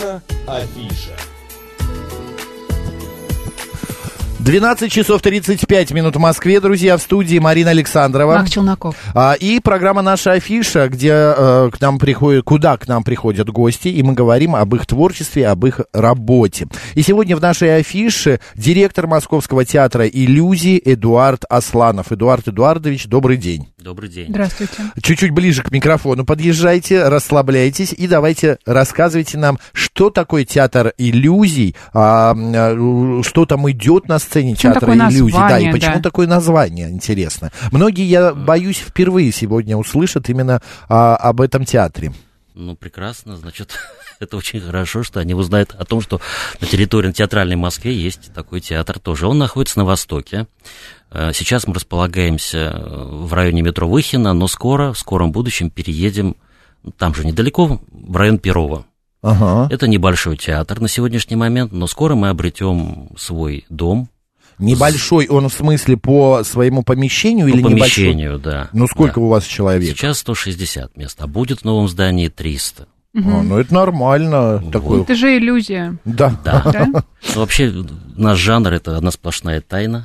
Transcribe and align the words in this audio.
Наша 0.00 0.22
афиша. 0.46 1.14
12 4.38 4.90
часов 4.90 5.20
35 5.20 5.92
минут 5.92 6.16
в 6.16 6.18
Москве, 6.18 6.60
друзья, 6.60 6.96
в 6.96 7.02
студии 7.02 7.38
Марина 7.38 7.70
Александрова. 7.70 8.38
Мах 8.38 8.48
Челноков. 8.48 8.96
А, 9.14 9.34
и 9.34 9.60
программа 9.60 10.00
«Наша 10.00 10.32
афиша», 10.32 10.88
где 10.88 11.12
э, 11.12 11.70
к 11.70 11.78
нам 11.80 11.98
приходят, 11.98 12.44
куда 12.44 12.78
к 12.78 12.88
нам 12.88 13.04
приходят 13.04 13.50
гости, 13.50 13.88
и 13.88 14.02
мы 14.02 14.14
говорим 14.14 14.56
об 14.56 14.74
их 14.74 14.86
творчестве, 14.86 15.46
об 15.46 15.66
их 15.66 15.82
работе. 15.92 16.66
И 16.94 17.02
сегодня 17.02 17.36
в 17.36 17.42
нашей 17.42 17.76
афише 17.76 18.40
директор 18.54 19.06
Московского 19.06 19.66
театра 19.66 20.06
«Иллюзии» 20.06 20.80
Эдуард 20.82 21.44
Асланов. 21.50 22.10
Эдуард 22.10 22.48
Эдуардович, 22.48 23.06
добрый 23.06 23.36
день. 23.36 23.68
Добрый 23.80 24.10
день. 24.10 24.26
Здравствуйте. 24.28 24.74
Чуть-чуть 25.02 25.30
ближе 25.30 25.62
к 25.62 25.70
микрофону 25.70 26.24
подъезжайте, 26.24 27.08
расслабляйтесь 27.08 27.92
и 27.92 28.06
давайте 28.06 28.58
рассказывайте 28.66 29.38
нам, 29.38 29.58
что 29.72 30.10
такое 30.10 30.44
театр 30.44 30.92
иллюзий, 30.98 31.74
а, 31.94 32.34
а, 32.36 33.22
что 33.22 33.46
там 33.46 33.70
идет 33.70 34.06
на 34.08 34.18
сцене 34.18 34.54
Почему 34.54 34.74
театра 34.74 34.94
иллюзий, 34.94 35.32
да, 35.32 35.38
и 35.38 35.40
название, 35.40 35.72
почему 35.72 35.96
да. 35.96 36.02
такое 36.02 36.26
название, 36.26 36.90
интересно. 36.90 37.50
Многие, 37.72 38.04
я 38.04 38.34
боюсь, 38.34 38.78
впервые 38.78 39.32
сегодня 39.32 39.76
услышат 39.76 40.28
именно 40.28 40.60
а, 40.88 41.16
об 41.16 41.40
этом 41.40 41.64
театре. 41.64 42.12
Ну, 42.54 42.76
прекрасно, 42.76 43.36
значит, 43.36 43.78
это 44.20 44.36
очень 44.36 44.60
хорошо, 44.60 45.02
что 45.02 45.20
они 45.20 45.34
узнают 45.34 45.74
о 45.78 45.84
том, 45.84 46.00
что 46.00 46.20
на 46.60 46.66
территории 46.66 47.12
театральной 47.12 47.56
Москвы 47.56 47.90
есть 47.90 48.32
такой 48.34 48.60
театр 48.60 48.98
тоже. 48.98 49.26
Он 49.26 49.38
находится 49.38 49.78
на 49.78 49.84
востоке. 49.84 50.46
Э, 51.10 51.32
Сейчас 51.32 51.66
мы 51.66 51.74
располагаемся 51.74 52.58
э, 52.58 53.04
в 53.08 53.32
районе 53.32 53.62
метро 53.62 53.88
Выхина, 53.88 54.32
но 54.32 54.48
скоро, 54.48 54.92
в 54.92 54.98
скором 54.98 55.32
будущем 55.32 55.70
переедем, 55.70 56.36
ну, 56.82 56.92
там 56.92 57.14
же 57.14 57.24
недалеко, 57.24 57.80
в 57.90 58.16
район 58.16 58.38
Перова. 58.38 58.84
Ага. 59.22 59.68
Это 59.72 59.86
небольшой 59.86 60.36
театр 60.36 60.80
на 60.80 60.88
сегодняшний 60.88 61.36
момент, 61.36 61.72
но 61.72 61.86
скоро 61.86 62.14
мы 62.14 62.30
обретем 62.30 63.10
свой 63.18 63.66
дом 63.68 64.08
Небольшой 64.60 65.26
он 65.28 65.48
в 65.48 65.52
смысле 65.52 65.96
по 65.96 66.42
своему 66.44 66.82
помещению 66.82 67.46
по 67.46 67.50
или 67.50 67.62
небольшой? 67.62 67.80
помещению, 67.80 68.38
да. 68.38 68.68
Ну, 68.72 68.86
сколько 68.86 69.14
Да. 69.16 69.20
у 69.22 69.28
вас 69.28 69.44
человек? 69.44 69.96
Сейчас 69.96 70.18
160 70.18 70.96
мест, 70.96 71.16
а 71.20 71.26
будет 71.26 71.60
в 71.60 71.64
новом 71.64 71.88
здании 71.88 72.28
300. 72.28 72.86
А, 73.12 73.18
ну, 73.18 73.58
это 73.58 73.74
нормально. 73.74 74.62
Такой... 74.70 75.02
Это 75.02 75.16
же 75.16 75.36
иллюзия. 75.36 75.96
Да. 76.04 76.32
Да. 76.44 76.62
Да? 76.72 76.86
Ну, 76.86 77.02
вообще, 77.40 77.72
наш 78.16 78.38
жанр 78.38 78.72
это 78.72 78.96
одна 78.96 79.10
сплошная 79.10 79.60
тайна. 79.60 80.04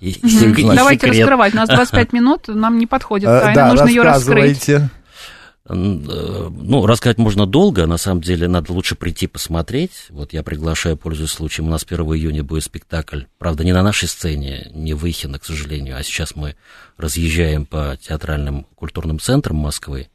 Давайте 0.00 1.06
раскрывать. 1.06 1.52
У 1.52 1.56
нас 1.56 1.68
25 1.68 2.12
минут, 2.12 2.48
нам 2.48 2.78
не 2.78 2.86
подходит 2.86 3.28
Э, 3.28 3.40
тайна, 3.42 3.68
нужно 3.68 3.88
ее 3.88 4.02
раскрыть. 4.02 4.70
Э, 5.68 5.74
Ну, 5.74 6.86
рассказать 6.86 7.18
можно 7.18 7.46
долго, 7.46 7.86
на 7.86 7.96
самом 7.96 8.22
деле 8.22 8.48
надо 8.48 8.72
лучше 8.72 8.94
прийти 8.94 9.26
посмотреть. 9.26 10.06
Вот 10.10 10.32
я 10.32 10.42
приглашаю, 10.42 10.96
пользуясь 10.96 11.30
случаем, 11.30 11.68
у 11.68 11.70
нас 11.70 11.84
1 11.88 12.04
июня 12.14 12.44
будет 12.44 12.64
спектакль, 12.64 13.22
правда, 13.38 13.64
не 13.64 13.72
на 13.72 13.82
нашей 13.82 14.08
сцене, 14.08 14.70
не 14.74 14.94
в 14.94 15.04
Ихино, 15.04 15.38
к 15.38 15.44
сожалению, 15.44 15.96
а 15.96 16.02
сейчас 16.02 16.36
мы 16.36 16.56
разъезжаем 16.96 17.66
по 17.66 17.96
театральным 18.00 18.66
культурным 18.74 19.18
центрам 19.18 19.56
Москвы, 19.56 20.08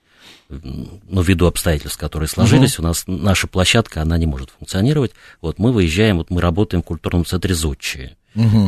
М, 0.50 1.02
ну, 1.08 1.22
ввиду 1.22 1.46
обстоятельств, 1.46 1.98
которые 1.98 2.30
сложились, 2.30 2.80
у 2.80 2.82
нас 2.82 3.04
наша 3.08 3.48
площадка, 3.48 4.02
она 4.02 4.18
не 4.18 4.26
может 4.26 4.52
функционировать. 4.52 5.12
Вот 5.42 5.60
мы 5.60 5.72
выезжаем, 5.74 6.18
вот 6.18 6.30
мы 6.30 6.40
работаем 6.42 6.82
в 6.82 6.86
культурном 6.86 7.26
центре 7.26 7.54
Зодчие. 7.54 8.16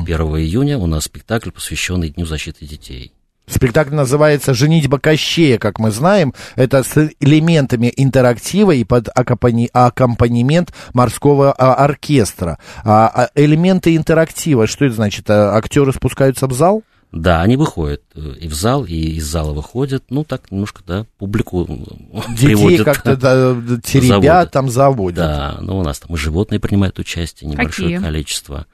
1 0.03 0.39
июня 0.39 0.77
у 0.77 0.87
нас 0.87 1.05
спектакль, 1.05 1.51
посвященный 1.51 2.09
Дню 2.09 2.25
защиты 2.25 2.65
детей. 2.65 3.13
Спектакль 3.49 3.95
называется 3.95 4.53
«Женитьба 4.53 4.99
Кощея», 4.99 5.57
как 5.57 5.79
мы 5.79 5.91
знаем. 5.91 6.33
Это 6.55 6.83
с 6.83 7.09
элементами 7.19 7.91
интерактива 7.95 8.71
и 8.71 8.83
под 8.83 9.09
аккомпани- 9.09 9.69
аккомпанемент 9.73 10.73
морского 10.93 11.51
а, 11.51 11.73
оркестра. 11.73 12.59
А, 12.83 13.07
а 13.07 13.29
элементы 13.35 13.95
интерактива, 13.95 14.67
что 14.67 14.85
это 14.85 14.95
значит? 14.95 15.29
А, 15.29 15.55
актеры 15.55 15.91
спускаются 15.93 16.47
в 16.47 16.53
зал? 16.53 16.83
Да, 17.11 17.41
они 17.41 17.57
выходят 17.57 18.03
э, 18.13 18.19
и 18.39 18.47
в 18.47 18.53
зал, 18.53 18.85
и 18.85 18.93
из 18.93 19.25
зала 19.25 19.51
выходят. 19.51 20.03
Ну, 20.11 20.23
так 20.23 20.51
немножко, 20.51 20.81
да, 20.85 21.07
публику 21.17 21.65
э, 21.67 22.19
Детей 22.35 22.55
приводят. 22.55 22.85
как-то 22.85 23.15
да, 23.17 23.55
теребят, 23.83 24.09
Заводят. 24.21 24.51
там 24.51 24.69
заводят. 24.69 25.15
Да, 25.15 25.57
ну, 25.59 25.79
у 25.79 25.83
нас 25.83 25.97
там 25.97 26.15
и 26.15 26.19
животные 26.19 26.59
принимают 26.59 26.99
участие, 26.99 27.49
небольшое 27.49 27.95
Какие? 27.95 28.05
количество. 28.05 28.67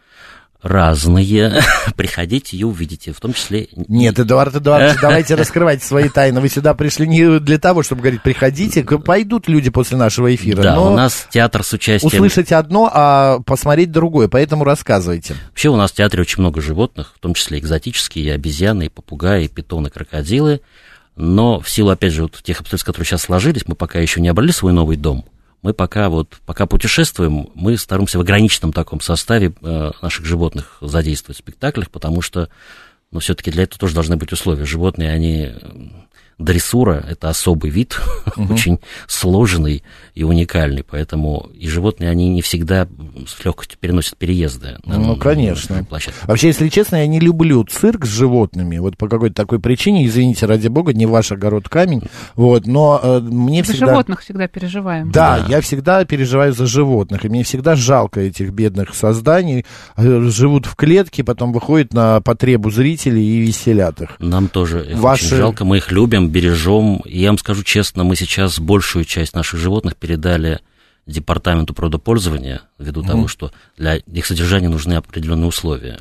Разные. 0.66 1.62
Приходите 1.96 2.58
и 2.58 2.64
увидите, 2.64 3.14
в 3.14 3.20
том 3.20 3.36
числе... 3.36 3.68
Нет, 3.76 4.18
Эдуард 4.18 4.56
Эдуардович, 4.56 4.98
давайте 5.02 5.36
раскрывайте 5.36 5.86
свои 5.86 6.10
тайны. 6.10 6.42
Вы 6.42 6.50
сюда 6.50 6.74
пришли 6.74 7.08
не 7.08 7.40
для 7.40 7.60
того, 7.60 7.84
чтобы 7.84 8.02
говорить, 8.02 8.24
приходите, 8.24 8.84
пойдут 8.84 9.48
люди 9.48 9.70
после 9.70 9.96
нашего 9.96 10.34
эфира. 10.34 10.64
Да, 10.64 10.76
но 10.76 10.92
у 10.92 10.96
нас 10.96 11.28
театр 11.30 11.64
с 11.64 11.72
участием... 11.72 12.12
услышать 12.12 12.52
одно, 12.52 12.90
а 12.92 13.42
посмотреть 13.46 13.92
другое, 13.92 14.28
поэтому 14.28 14.64
рассказывайте. 14.64 15.36
Вообще 15.50 15.70
у 15.70 15.76
нас 15.76 15.92
в 15.92 15.96
театре 15.96 16.22
очень 16.22 16.42
много 16.42 16.62
животных, 16.62 17.14
в 17.16 17.20
том 17.20 17.36
числе 17.36 17.60
экзотические, 17.60 18.26
и 18.26 18.30
обезьяны, 18.32 18.88
и 18.88 18.90
попугаи, 18.90 19.46
и 19.46 19.48
питоны, 19.48 19.92
крокодилы. 19.92 20.62
Но 21.16 21.60
в 21.60 21.70
силу, 21.70 21.92
опять 21.92 22.12
же, 22.12 22.24
вот 22.24 22.42
тех 22.42 22.60
обстоятельств, 22.60 22.88
которые 22.88 23.06
сейчас 23.06 23.22
сложились, 23.22 23.68
мы 23.68 23.76
пока 23.76 24.00
еще 24.00 24.20
не 24.20 24.30
обрели 24.30 24.52
свой 24.52 24.74
новый 24.74 24.98
дом. 24.98 25.26
Мы 25.66 25.74
пока 25.74 26.10
вот, 26.10 26.38
пока 26.46 26.68
путешествуем, 26.68 27.50
мы 27.56 27.76
стараемся 27.76 28.20
в 28.20 28.22
ограниченном 28.22 28.72
таком 28.72 29.02
составе 29.02 29.52
э, 29.64 29.92
наших 30.00 30.24
животных 30.24 30.78
задействовать 30.80 31.38
в 31.38 31.40
спектаклях, 31.40 31.90
потому 31.90 32.22
что, 32.22 32.50
ну, 33.10 33.20
все-таки 33.20 33.50
для 33.50 33.64
этого 33.64 33.80
тоже 33.80 33.96
должны 33.96 34.16
быть 34.16 34.32
условия. 34.32 34.64
Животные, 34.66 35.10
они 35.10 35.56
дрессура– 36.38 37.04
это 37.10 37.30
особый 37.30 37.72
вид, 37.72 38.00
очень 38.38 38.80
сложный 39.08 39.84
и 40.14 40.24
уникальный, 40.24 40.84
поэтому 40.84 41.50
и 41.54 41.68
животные, 41.68 42.10
они 42.10 42.30
не 42.30 42.42
всегда 42.42 42.88
с 43.28 43.44
легкостью 43.46 43.78
переносят 43.80 44.18
переезды. 44.18 44.78
на- 44.86 44.98
Ну, 44.98 45.14
на 45.16 45.20
конечно. 45.20 45.84
площадке. 45.84 46.20
Вообще, 46.28 46.48
если 46.48 46.70
честно, 46.70 46.98
я 46.98 47.08
не 47.08 47.20
люблю 47.20 47.64
цирк 47.64 48.06
с 48.06 48.10
животными. 48.10 48.78
Вот 48.78 48.98
по 48.98 49.08
какой-то 49.08 49.36
такой 49.36 49.60
причине, 49.60 50.06
извините, 50.06 50.46
ради 50.46 50.68
бога, 50.68 50.94
не 50.94 51.06
ваш 51.06 51.32
огород 51.32 51.70
камень. 51.70 52.04
Вот, 52.36 52.66
но 52.68 53.00
э, 53.02 53.20
мне 53.22 53.64
За 53.64 53.74
всегда... 53.74 53.88
животных 53.88 54.22
всегда 54.22 54.48
переживаем. 54.48 55.12
Да, 55.12 55.40
Да. 55.40 55.46
я 55.50 55.62
всегда 55.62 56.04
переживаю 56.06 56.54
за 56.54 56.66
животных, 56.66 57.26
и 57.26 57.30
мне 57.30 57.44
всегда 57.44 57.76
жалко 57.76 58.20
этих 58.22 58.52
бедных 58.52 58.94
созданий. 58.96 59.66
Э, 59.98 60.22
Живут 60.30 60.66
в 60.66 60.76
клетке, 60.76 61.24
потом 61.24 61.54
выходят 61.54 61.94
на 61.94 62.20
потребу 62.22 62.70
зрителей 62.72 63.24
и 63.24 63.40
веселят 63.42 64.02
их. 64.02 64.10
Нам 64.20 64.48
тоже 64.48 64.86
их 64.92 64.98
Ваши- 64.98 65.26
очень 65.28 65.38
жалко, 65.38 65.66
мы 65.66 65.78
их 65.78 65.92
любим, 65.92 66.25
бережем. 66.30 67.02
И 67.06 67.20
я 67.20 67.30
вам 67.30 67.38
скажу 67.38 67.64
честно, 67.64 68.04
мы 68.04 68.16
сейчас 68.16 68.60
большую 68.60 69.06
часть 69.06 69.34
наших 69.36 69.60
животных 69.60 69.96
передали 69.96 70.60
департаменту 71.06 71.74
природопользования, 71.74 72.62
ввиду 72.80 73.04
того, 73.04 73.28
что 73.28 73.52
для 73.78 73.98
их 73.98 74.26
содержания 74.26 74.70
нужны 74.70 74.94
определенные 74.94 75.48
условия, 75.48 76.00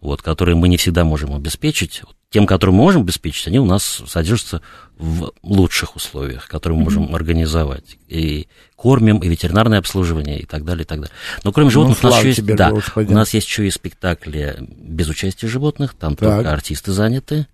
вот, 0.00 0.22
которые 0.22 0.54
мы 0.54 0.68
не 0.68 0.76
всегда 0.76 1.04
можем 1.04 1.34
обеспечить. 1.34 2.02
Тем, 2.30 2.46
которые 2.46 2.76
мы 2.76 2.82
можем 2.82 3.02
обеспечить, 3.02 3.46
они 3.46 3.58
у 3.58 3.64
нас 3.64 4.02
содержатся 4.06 4.60
в 4.98 5.32
лучших 5.42 5.96
условиях, 5.96 6.46
которые 6.46 6.76
мы 6.76 6.84
можем 6.84 7.14
организовать. 7.14 7.96
И 8.06 8.48
кормим, 8.76 9.20
и 9.20 9.28
ветеринарное 9.28 9.78
обслуживание, 9.78 10.38
и 10.38 10.44
так 10.44 10.62
далее, 10.66 10.84
и 10.84 10.86
так 10.86 11.00
далее. 11.00 11.14
Но 11.42 11.52
кроме 11.52 11.70
животных 11.70 11.98
у 12.02 12.06
нас 12.06 12.18
еще 12.18 12.28
есть, 12.28 12.44
да, 12.44 12.70
у 12.70 13.12
нас 13.12 13.32
есть 13.32 13.46
еще 13.46 13.66
и 13.66 13.70
спектакли 13.70 14.56
без 14.60 15.08
участия 15.08 15.48
животных, 15.48 15.94
там 15.94 16.16
Так. 16.16 16.36
только 16.36 16.52
артисты 16.52 16.92
заняты. 16.92 17.46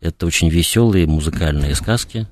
Это 0.00 0.26
очень 0.26 0.48
веселые 0.48 1.06
музыкальные 1.06 1.74
сказки. 1.74 2.26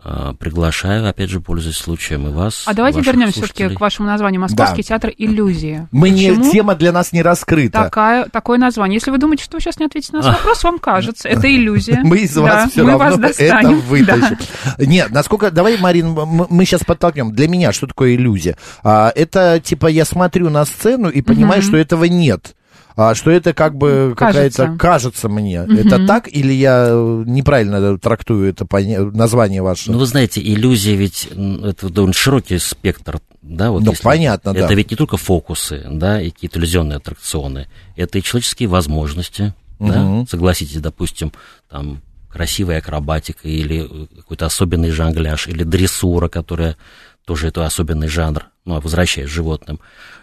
А, 0.00 0.34
Приглашаю, 0.34 1.08
опять 1.08 1.30
же, 1.30 1.40
пользуясь 1.40 1.76
случаем, 1.76 2.28
и 2.28 2.30
вас. 2.30 2.64
А 2.66 2.74
давайте 2.74 3.00
вернемся 3.00 3.42
все-таки 3.42 3.74
к 3.74 3.80
вашему 3.80 4.06
названию. 4.06 4.40
Московский 4.42 4.82
Да. 4.82 4.88
театр 4.88 5.10
иллюзии. 5.16 5.88
Мы 5.90 6.10
не, 6.10 6.28
Почему 6.28 6.52
тема 6.52 6.74
для 6.76 6.92
нас 6.92 7.12
не 7.12 7.22
раскрыта. 7.22 7.84
такая, 7.84 8.26
такое 8.26 8.58
название? 8.58 8.96
Если 8.96 9.10
вы 9.10 9.18
думаете, 9.18 9.42
что 9.44 9.56
вы 9.56 9.60
сейчас 9.60 9.78
не 9.80 9.86
ответите 9.86 10.12
на 10.12 10.22
наш 10.22 10.36
вопрос, 10.36 10.62
вам 10.64 10.78
кажется, 10.78 11.28
это 11.28 11.48
иллюзия. 11.52 12.00
Мы 12.04 12.18
из 12.18 12.36
вас 12.36 12.64
Да, 12.64 12.68
все 12.70 12.82
мы 12.84 12.90
равно 12.92 13.04
вас 13.06 13.14
это 13.14 13.22
достанем. 13.28 13.80
вытащим. 13.88 14.38
Нет, 14.78 15.10
насколько... 15.10 15.50
Давай, 15.50 15.78
Марин, 15.78 16.12
мы 16.12 16.64
сейчас 16.64 16.84
подтолкнем. 16.84 17.32
Для 17.34 17.48
меня 17.48 17.72
что 17.72 17.86
такое 17.86 18.14
иллюзия? 18.14 18.56
А, 18.84 19.10
это, 19.14 19.60
типа, 19.60 19.86
я 19.88 20.04
смотрю 20.04 20.50
на 20.50 20.64
сцену 20.66 21.08
и 21.08 21.22
понимаю, 21.22 21.62
что 21.62 21.76
этого 21.76 22.04
нет. 22.04 22.54
А, 23.00 23.14
что 23.14 23.30
это 23.30 23.54
как 23.54 23.76
бы 23.76 24.12
Кажется. 24.16 24.64
какая-то... 24.64 24.76
Кажется 24.76 25.28
мне. 25.28 25.58
Это 25.58 26.04
так 26.04 26.26
или 26.26 26.52
я 26.52 26.88
э, 26.88 27.22
неправильно 27.26 27.96
трактую 27.96 28.48
это 28.48 28.66
название 29.14 29.62
ваше? 29.62 29.92
Ну, 29.92 29.98
вы 29.98 30.06
знаете, 30.06 30.40
иллюзия 30.40 30.96
ведь 30.96 31.28
это 31.30 31.90
довольно 31.90 32.12
широкий 32.12 32.58
спектр, 32.58 33.20
да, 33.40 33.70
вот 33.70 33.84
Ну, 33.84 33.94
понятно, 34.02 34.52
да. 34.52 34.64
Это 34.64 34.74
ведь 34.74 34.90
не 34.90 34.96
только 34.96 35.16
фокусы, 35.16 35.86
да, 35.88 36.20
и 36.20 36.30
какие-то 36.30 36.58
иллюзионные 36.58 36.96
аттракционы, 36.96 37.68
это 37.94 38.18
и 38.18 38.22
человеческие 38.22 38.68
возможности, 38.68 39.54
да, 39.78 40.02
Мгм. 40.02 40.26
согласитесь, 40.26 40.80
допустим, 40.80 41.32
там 41.70 42.02
красивая 42.28 42.78
акробатика 42.78 43.46
или 43.48 43.86
э, 43.88 44.06
какой-то 44.16 44.46
особенный 44.46 44.90
жонгляж, 44.90 45.46
или 45.46 45.62
дрессура, 45.62 46.26
которая 46.26 46.76
тоже 47.24 47.46
это 47.46 47.64
особенный 47.64 48.08
жанр, 48.08 48.46
ну, 48.68 48.76
а 48.76 48.80
возвращаясь 48.80 49.28
к 49.28 49.32
животным, 49.32 49.80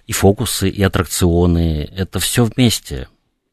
и 0.07 0.13
фокусы, 0.13 0.69
и 0.69 0.81
аттракционы, 0.83 1.89
это 1.95 2.19
все 2.19 2.45
вместе. 2.45 3.07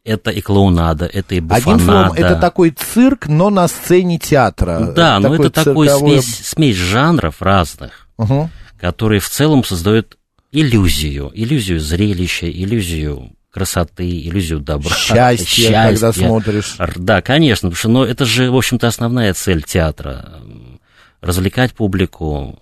Это 0.04 0.30
и 0.30 0.40
клоунада, 0.40 1.06
это 1.06 1.34
и 1.36 1.38
Одним 1.38 1.48
буфонада. 1.48 1.84
словом, 1.84 2.12
это 2.14 2.34
такой 2.36 2.70
цирк, 2.70 3.28
но 3.28 3.50
на 3.50 3.68
сцене 3.68 4.18
театра. 4.18 4.92
Да, 4.94 5.18
но 5.20 5.34
это 5.34 5.48
такой 5.48 5.86
цирковое- 5.88 6.20
смесь, 6.20 6.40
смесь 6.46 6.76
жанров 6.76 7.40
разных, 7.40 8.08
Мгм. 8.18 8.50
который 8.80 9.20
в 9.20 9.28
целом 9.30 9.62
создает 9.64 10.18
иллюзию, 10.50 11.30
иллюзию 11.34 11.78
зрелища, 11.80 12.50
иллюзию 12.50 13.30
красоты, 13.52 14.08
иллюзию 14.26 14.58
добра. 14.60 14.90
Счастье, 14.94 15.46
счастья. 15.46 15.84
когда 15.84 16.12
смотришь. 16.12 16.76
Да, 16.96 17.22
конечно, 17.22 17.68
потому 17.70 17.76
что 17.78 17.88
ну, 17.88 18.02
это 18.04 18.24
же, 18.24 18.50
в 18.50 18.56
общем-то, 18.56 18.88
основная 18.88 19.32
цель 19.34 19.62
театра. 19.62 20.40
Развлекать 21.20 21.72
публику, 21.74 22.58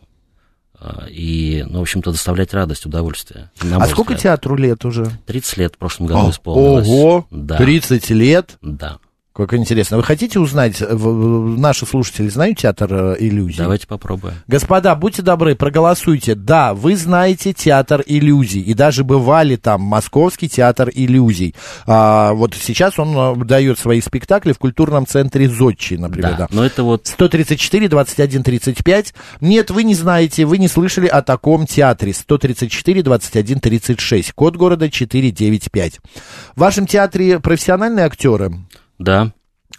и, 1.11 1.65
ну, 1.69 1.79
в 1.79 1.83
общем-то, 1.83 2.13
доставлять 2.13 2.55
радость, 2.55 2.87
удовольствие. 2.87 3.51
А 3.61 3.87
сколько 3.87 4.15
взгляд. 4.15 4.21
театру 4.21 4.57
лет 4.57 4.85
уже? 4.85 5.11
30 5.27 5.57
лет 5.59 5.75
в 5.75 5.79
прошлом 5.79 6.07
году 6.07 6.27
О, 6.27 6.31
исполнилось. 6.31 6.89
Ого, 6.89 7.27
да. 7.31 7.57
30 7.57 8.11
лет? 8.11 8.59
Да. 8.63 8.99
Как 9.33 9.55
интересно. 9.55 9.97
Вы 9.97 10.03
хотите 10.03 10.41
узнать, 10.41 10.81
наши 10.81 11.87
слушатели 11.87 12.29
знают 12.29 12.59
театр 12.59 12.93
э, 12.93 13.17
иллюзий? 13.21 13.59
Давайте 13.59 13.87
попробуем. 13.87 14.35
Господа, 14.49 14.93
будьте 14.97 15.23
добры, 15.23 15.55
проголосуйте. 15.55 16.35
Да, 16.35 16.75
вы 16.75 16.97
знаете 16.97 17.53
театр 17.53 18.03
иллюзий. 18.07 18.61
И 18.61 18.75
даже 18.75 19.05
бывали 19.05 19.55
там 19.55 19.83
Московский 19.83 20.49
театр 20.49 20.91
иллюзий. 20.93 21.55
А, 21.87 22.33
вот 22.33 22.57
сейчас 22.61 22.99
он 22.99 23.17
э, 23.17 23.45
дает 23.45 23.79
свои 23.79 24.01
спектакли 24.01 24.51
в 24.51 24.59
культурном 24.59 25.07
центре 25.07 25.49
Зодчи, 25.49 25.95
например. 25.95 26.33
Да, 26.33 26.37
да. 26.37 26.49
но 26.51 26.65
это 26.65 26.83
вот... 26.83 27.07
134, 27.07 27.89
21, 27.89 28.43
35. 28.43 29.15
Нет, 29.41 29.71
вы 29.71 29.85
не 29.85 29.95
знаете, 29.95 30.45
вы 30.45 30.59
не 30.59 30.67
слышали 30.67 31.07
о 31.07 31.23
таком 31.23 31.67
театре. 31.67 32.13
134, 32.13 33.05
21, 33.05 33.61
36. 33.61 34.33
Код 34.33 34.57
города 34.57 34.91
495. 34.91 36.01
В 36.57 36.61
вашем 36.61 36.89
театре 36.89 37.39
профессиональные 37.39 38.07
актеры? 38.07 38.55
Да. 39.01 39.33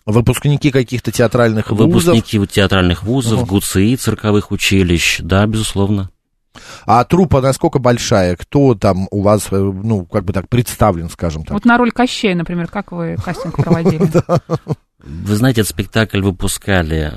Выпускники 0.05 0.71
каких-то 0.71 1.11
театральных 1.11 1.69
вузов? 1.69 1.87
Выпускники 1.87 2.47
театральных 2.47 3.03
вузов, 3.03 3.43
угу. 3.43 3.51
ГУЦИ, 3.51 3.95
цирковых 3.95 4.51
училищ, 4.51 5.19
да, 5.21 5.45
безусловно. 5.45 6.09
А 6.85 7.03
трупа 7.05 7.39
насколько 7.39 7.79
большая? 7.79 8.35
Кто 8.35 8.73
там 8.75 9.07
у 9.11 9.21
вас, 9.21 9.47
э, 9.51 9.55
ну, 9.57 10.05
как 10.05 10.25
бы 10.25 10.33
так, 10.33 10.49
представлен, 10.49 11.09
скажем 11.09 11.43
так? 11.43 11.53
Вот 11.53 11.65
на 11.65 11.77
роль 11.77 11.91
Кощея, 11.91 12.35
например, 12.35 12.67
как 12.67 12.91
вы 12.91 13.15
кастинг 13.23 13.55
проводили? 13.55 14.09
Вы 15.03 15.35
знаете, 15.35 15.61
этот 15.61 15.71
спектакль 15.71 16.21
выпускали 16.21 17.13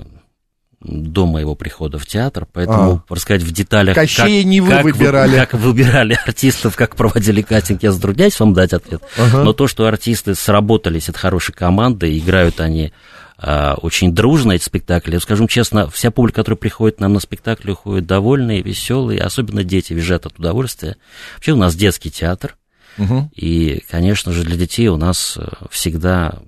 до 0.84 1.26
моего 1.26 1.54
прихода 1.54 1.98
в 1.98 2.06
театр, 2.06 2.46
поэтому 2.52 3.02
а. 3.08 3.14
рассказать 3.14 3.42
в 3.42 3.50
деталях, 3.50 3.94
Кощея 3.94 4.42
как, 4.42 4.50
не 4.50 4.60
вы 4.60 4.70
как 4.70 4.84
выбирали. 4.84 5.30
Вы, 5.30 5.36
как 5.38 5.54
выбирали 5.54 6.18
артистов, 6.24 6.76
как 6.76 6.94
проводили 6.94 7.42
кастинг, 7.42 7.82
я 7.82 7.90
затрудняюсь 7.90 8.38
вам 8.38 8.52
дать 8.52 8.72
ответ. 8.72 9.02
Ага. 9.18 9.42
Но 9.42 9.52
то, 9.52 9.66
что 9.66 9.86
артисты 9.86 10.34
сработались, 10.34 11.08
это 11.08 11.18
хорошая 11.18 11.56
команда, 11.56 12.06
играют 12.16 12.60
они 12.60 12.92
а, 13.38 13.74
очень 13.80 14.14
дружно 14.14 14.52
эти 14.52 14.64
спектакли. 14.64 15.18
Скажем 15.18 15.48
честно, 15.48 15.88
вся 15.88 16.10
публика, 16.10 16.36
которая 16.36 16.58
приходит 16.58 17.00
нам 17.00 17.14
на 17.14 17.20
спектакли, 17.20 17.72
уходит 17.72 18.06
довольные, 18.06 18.62
веселые, 18.62 19.20
особенно 19.20 19.64
дети 19.64 19.92
визжат 19.92 20.26
от 20.26 20.38
удовольствия. 20.38 20.96
Вообще 21.36 21.52
у 21.52 21.56
нас 21.56 21.74
детский 21.74 22.10
театр, 22.10 22.56
угу. 22.98 23.30
и, 23.34 23.82
конечно 23.90 24.32
же, 24.32 24.44
для 24.44 24.56
детей 24.56 24.88
у 24.88 24.96
нас 24.96 25.36
э, 25.36 25.46
всегда, 25.70 26.40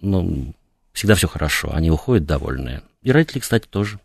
ну, 0.00 0.54
всегда 0.92 1.14
все 1.14 1.28
хорошо, 1.28 1.70
они 1.72 1.90
уходят 1.90 2.26
довольные. 2.26 2.82
И 3.04 3.12
родители, 3.12 3.38
кстати, 3.38 3.66
тоже. 3.68 4.00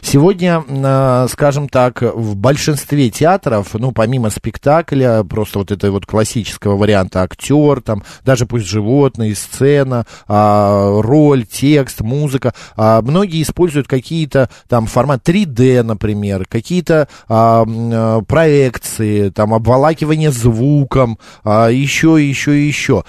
Сегодня, 0.00 0.62
э, 0.68 1.26
скажем 1.28 1.68
так, 1.68 2.00
в 2.00 2.36
большинстве 2.36 3.10
театров, 3.10 3.74
ну, 3.74 3.90
помимо 3.90 4.30
спектакля, 4.30 5.24
просто 5.24 5.58
вот 5.58 5.72
этой 5.72 5.90
вот 5.90 6.06
классического 6.06 6.76
варианта 6.76 7.22
актер, 7.22 7.80
там, 7.80 8.04
даже 8.24 8.46
пусть 8.46 8.66
животные, 8.66 9.34
сцена, 9.34 10.06
а, 10.28 11.00
роль, 11.02 11.44
текст, 11.44 12.00
музыка, 12.00 12.54
а, 12.76 13.02
многие 13.02 13.42
используют 13.42 13.88
какие-то 13.88 14.48
там 14.68 14.86
формат 14.86 15.24
3D, 15.24 15.82
например, 15.82 16.46
какие-то 16.48 17.08
а, 17.28 17.64
э, 17.66 18.22
проекции, 18.28 19.30
там, 19.30 19.52
обволакивание 19.52 20.30
звуком, 20.30 21.18
еще, 21.44 22.16
еще, 22.20 22.66
еще. 22.66 23.04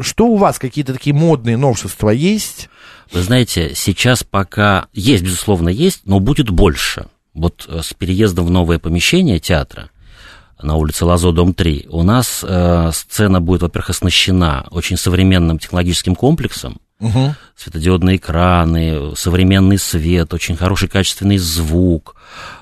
Что 0.00 0.26
у 0.26 0.36
вас, 0.36 0.58
какие-то 0.58 0.94
такие 0.94 1.14
модные 1.14 1.56
новшества 1.56 2.10
есть? 2.10 2.68
Вы 3.12 3.22
знаете, 3.22 3.72
сейчас 3.74 4.22
пока 4.22 4.86
есть, 4.92 5.24
безусловно, 5.24 5.68
есть, 5.68 6.02
но 6.04 6.20
будет 6.20 6.50
больше. 6.50 7.06
Вот 7.34 7.66
э, 7.68 7.80
с 7.82 7.92
переездом 7.94 8.46
в 8.46 8.50
новое 8.50 8.78
помещение 8.78 9.38
театра 9.38 9.90
на 10.62 10.76
улице 10.76 11.04
Лазо, 11.04 11.32
дом 11.32 11.54
3, 11.54 11.86
у 11.90 12.02
нас 12.02 12.44
э, 12.46 12.90
сцена 12.92 13.40
будет, 13.40 13.62
во-первых, 13.62 13.90
оснащена 13.90 14.66
очень 14.70 14.96
современным 14.96 15.58
технологическим 15.58 16.14
комплексом, 16.14 16.80
угу. 16.98 17.34
светодиодные 17.56 18.16
экраны, 18.16 19.16
современный 19.16 19.78
свет, 19.78 20.32
очень 20.34 20.56
хороший 20.56 20.88
качественный 20.88 21.38
звук, 21.38 22.16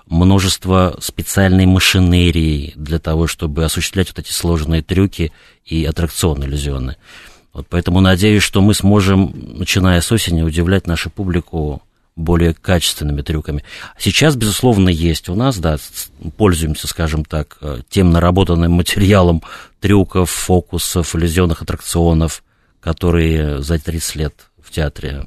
множество 0.07 0.97
специальной 1.01 1.67
машинерии 1.67 2.73
для 2.77 2.99
того, 2.99 3.27
чтобы 3.27 3.65
осуществлять 3.65 4.09
вот 4.09 4.21
эти 4.21 4.33
сложные 4.33 4.83
трюки 4.83 5.33
и 5.65 5.85
аттракционы 5.85 6.45
иллюзионные. 6.45 6.97
Вот 7.53 7.67
поэтому 7.69 8.01
надеюсь, 8.01 8.43
что 8.43 8.61
мы 8.61 8.75
сможем, 8.75 9.33
начиная 9.59 10.01
с 10.01 10.13
осени, 10.13 10.43
удивлять 10.43 10.87
нашу 10.87 11.11
публику 11.11 11.83
более 12.19 12.53
качественными 12.53 13.23
трюками. 13.23 13.65
Сейчас, 13.97 14.37
безусловно, 14.37 14.89
есть 14.89 15.29
у 15.29 15.35
нас, 15.35 15.59
да, 15.59 15.79
пользуемся, 16.37 16.89
скажем 16.89 17.25
так, 17.25 17.59
э, 17.61 17.81
тем 17.89 18.11
наработанным 18.11 18.73
материалом 18.73 19.43
трюков, 19.81 20.31
фокусов, 20.31 21.15
иллюзионных 21.15 21.63
аттракционов, 21.63 22.43
которые 22.81 23.63
за 23.63 23.79
30 23.79 24.17
лет 24.17 24.35
в 24.61 24.71
театре 24.71 25.27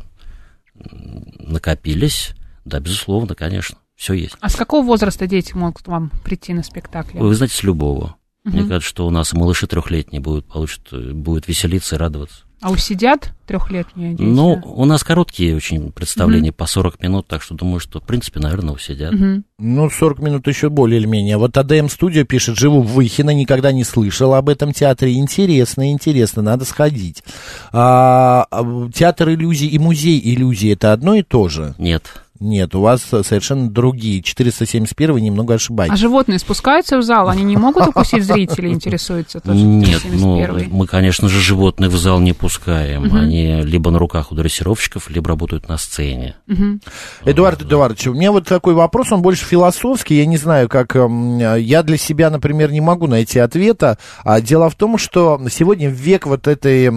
накопились. 1.40 2.32
Да, 2.66 2.80
безусловно, 2.80 3.36
конечно, 3.36 3.78
все 3.96 4.14
есть. 4.14 4.36
А 4.40 4.50
с 4.50 4.56
какого 4.56 4.86
возраста 4.86 5.28
дети 5.28 5.54
могут 5.54 5.88
вам 5.88 6.12
прийти 6.24 6.54
на 6.54 6.64
спектакли? 6.64 7.20
Вы 7.20 7.34
знаете, 7.36 7.56
с 7.56 7.64
любого. 7.64 8.16
Угу. 8.46 8.54
Мне 8.56 8.68
кажется, 8.68 8.90
что 8.90 9.08
у 9.08 9.12
нас 9.12 9.34
малыши 9.34 9.68
трехлетние 9.68 10.22
будут, 10.22 10.46
получат, 10.46 10.92
будут 11.14 11.48
веселиться 11.48 11.96
и 11.96 12.00
радоваться. 12.00 12.44
А 12.62 12.70
усидят 12.70 13.34
трехлетние 13.48 14.12
дети? 14.12 14.22
Ну, 14.22 14.62
у 14.64 14.86
нас 14.86 15.04
короткие 15.04 15.56
очень 15.56 15.92
представления, 15.92 16.52
угу. 16.52 16.58
по 16.58 16.68
40 16.68 17.02
минут, 17.02 17.28
так 17.28 17.42
что 17.42 17.56
думаю, 17.56 17.80
что, 17.80 18.00
в 18.00 18.04
принципе, 18.04 18.40
наверное, 18.40 18.76
усидят. 18.76 19.14
Угу. 19.14 19.44
Ну, 19.58 19.90
40 19.90 20.20
минут 20.20 20.48
еще 20.48 20.70
более 20.70 21.00
или 21.00 21.08
менее. 21.08 21.38
Вот 21.38 21.58
АДМ 21.58 21.88
Студио 21.88 22.24
пишет, 22.24 22.58
живу 22.58 22.84
в 22.84 22.94
Выхино, 22.94 23.32
никогда 23.32 23.72
не 23.72 23.84
слышал 23.84 24.36
об 24.36 24.48
этом 24.48 24.74
театре. 24.74 25.16
Интересно, 25.16 25.92
интересно, 25.92 26.44
надо 26.44 26.66
сходить. 26.66 27.24
А, 27.72 28.46
а 28.52 28.90
театр 28.94 29.30
иллюзий 29.30 29.68
и 29.68 29.80
музей 29.80 30.22
иллюзий 30.24 30.72
это 30.72 30.94
одно 30.94 31.16
и 31.16 31.24
то 31.24 31.50
же? 31.50 31.74
Нет. 31.80 32.22
Нет, 32.42 32.74
у 32.74 32.82
вас 32.82 33.04
совершенно 33.04 33.70
другие. 33.70 34.24
471 34.24 35.14
вы 35.14 35.22
немного 35.22 35.54
ошибаетесь. 35.54 35.94
А 35.94 35.96
животные 35.96 36.40
спускаются 36.40 36.98
в 36.98 37.04
зал? 37.04 37.30
Они 37.30 37.44
не 37.44 37.56
могут 37.56 37.88
укусить 37.88 38.24
зрителей, 38.24 38.72
интересуется 38.72 39.40
тоже 39.40 39.60
Нет, 39.60 40.02
ну, 40.12 40.44
мы, 40.72 40.88
конечно 40.88 41.30
же, 41.30 41.40
животных 41.40 41.92
в 41.92 41.98
зал 41.98 42.20
не 42.20 42.34
пускаем. 42.34 43.06
Угу. 43.06 43.16
Они 43.16 43.62
либо 43.62 43.92
на 43.92 44.00
руках 44.00 44.32
у 44.32 44.36
дрессировщиков, 44.36 45.12
либо 45.12 45.30
работают 45.30 45.70
на 45.70 45.78
сцене. 45.78 46.36
Угу. 46.48 46.80
Эдуард 47.26 47.62
Эдуардович, 47.62 48.08
у 48.08 48.14
меня 48.14 48.32
вот 48.32 48.48
такой 48.48 48.74
вопрос, 48.74 49.12
он 49.12 49.22
больше 49.22 49.46
философский. 49.46 50.16
Я 50.16 50.26
не 50.26 50.38
знаю, 50.38 50.68
как... 50.68 50.96
Я 50.96 51.84
для 51.84 51.98
себя, 51.98 52.32
например, 52.32 52.72
не 52.72 52.82
могу 52.82 53.06
найти 53.06 53.38
ответа. 53.38 54.00
А 54.24 54.42
дело 54.42 54.72
в 54.72 54.76
том, 54.76 54.98
что 54.98 55.40
сегодня 55.52 55.90
век 55.90 56.26
вот 56.26 56.48
этой 56.48 56.88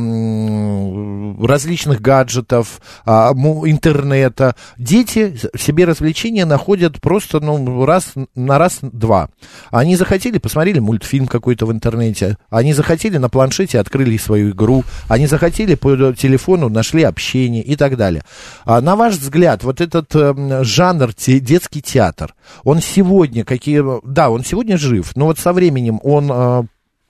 различных 1.46 2.00
гаджетов, 2.00 2.80
а, 3.04 3.32
интернета, 3.34 4.56
дети 4.78 5.33
себе 5.56 5.84
развлечения 5.84 6.44
находят 6.44 7.00
просто, 7.00 7.40
ну, 7.40 7.84
раз 7.84 8.12
на 8.34 8.58
раз-два. 8.58 9.28
Они 9.70 9.96
захотели, 9.96 10.38
посмотрели 10.38 10.78
мультфильм 10.78 11.26
какой-то 11.26 11.66
в 11.66 11.72
интернете, 11.72 12.36
они 12.50 12.72
захотели 12.72 13.18
на 13.18 13.28
планшете, 13.28 13.78
открыли 13.78 14.16
свою 14.16 14.50
игру, 14.50 14.84
они 15.08 15.26
захотели 15.26 15.74
по 15.74 16.12
телефону, 16.12 16.68
нашли 16.68 17.02
общение 17.02 17.62
и 17.62 17.76
так 17.76 17.96
далее. 17.96 18.22
А 18.64 18.80
на 18.80 18.96
ваш 18.96 19.14
взгляд, 19.14 19.64
вот 19.64 19.80
этот 19.80 20.14
э, 20.14 20.64
жанр 20.64 21.12
те, 21.14 21.40
детский 21.40 21.82
театр, 21.82 22.34
он 22.62 22.80
сегодня 22.80 23.44
какие... 23.44 23.82
Да, 24.06 24.30
он 24.30 24.44
сегодня 24.44 24.76
жив, 24.78 25.16
но 25.16 25.26
вот 25.26 25.38
со 25.38 25.52
временем 25.52 26.00
он 26.02 26.30
э, 26.30 26.62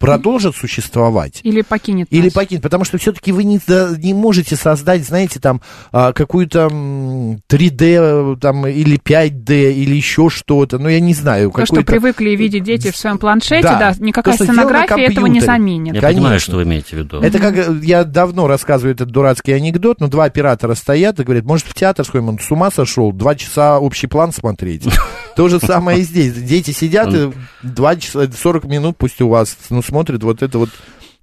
продолжит 0.04 0.56
существовать. 0.56 1.40
Или 1.42 1.62
покинет. 1.62 2.08
Или 2.10 2.24
нас. 2.24 2.32
покинет, 2.32 2.62
потому 2.62 2.84
что 2.84 2.98
все-таки 2.98 3.32
вы 3.32 3.44
не, 3.44 3.60
не 3.98 4.14
можете 4.14 4.56
создать, 4.56 5.04
знаете, 5.04 5.40
там 5.40 5.60
а, 5.92 6.12
какую-то 6.12 6.66
3D 6.66 8.38
там, 8.38 8.66
или 8.66 8.98
5D 8.98 9.72
или 9.72 9.94
еще 9.94 10.28
что-то, 10.28 10.78
ну 10.78 10.88
я 10.88 11.00
не 11.00 11.14
знаю. 11.14 11.50
То, 11.50 11.66
что 11.66 11.82
привыкли 11.82 12.30
видеть 12.30 12.64
дети 12.64 12.90
в 12.90 12.96
своем 12.96 13.18
планшете, 13.18 13.62
да, 13.62 13.78
да 13.78 13.94
никакая 13.98 14.36
то, 14.36 14.44
сценография 14.44 15.10
этого 15.10 15.26
не 15.26 15.40
заменит. 15.40 15.94
Я 15.94 16.00
Конечно. 16.00 16.20
понимаю, 16.20 16.40
что 16.40 16.56
вы 16.56 16.62
имеете 16.64 16.96
в 16.96 16.98
виду. 16.98 17.20
Это 17.20 17.38
как, 17.38 17.82
я 17.82 18.04
давно 18.04 18.46
рассказываю 18.46 18.94
этот 18.94 19.10
дурацкий 19.10 19.52
анекдот, 19.52 20.00
но 20.00 20.08
два 20.08 20.24
оператора 20.24 20.74
стоят 20.74 21.20
и 21.20 21.24
говорят, 21.24 21.44
может 21.44 21.66
в 21.66 21.74
театр 21.74 22.04
сходим, 22.04 22.28
он 22.28 22.38
с 22.38 22.50
ума 22.50 22.70
сошел, 22.70 23.12
два 23.12 23.34
часа 23.34 23.78
общий 23.78 24.06
план 24.06 24.32
смотреть. 24.32 24.84
То 25.36 25.48
же 25.48 25.58
самое 25.58 26.00
и 26.00 26.02
здесь. 26.02 26.34
Дети 26.34 26.70
сидят, 26.70 27.12
и 27.12 27.32
два 27.64 27.96
часа, 27.96 28.30
40 28.30 28.64
минут 28.64 28.96
пусть 28.96 29.20
у 29.20 29.28
вас, 29.28 29.56
ну, 29.70 29.82
смотрит 29.82 30.22
вот 30.22 30.42
это 30.42 30.58
вот 30.58 30.70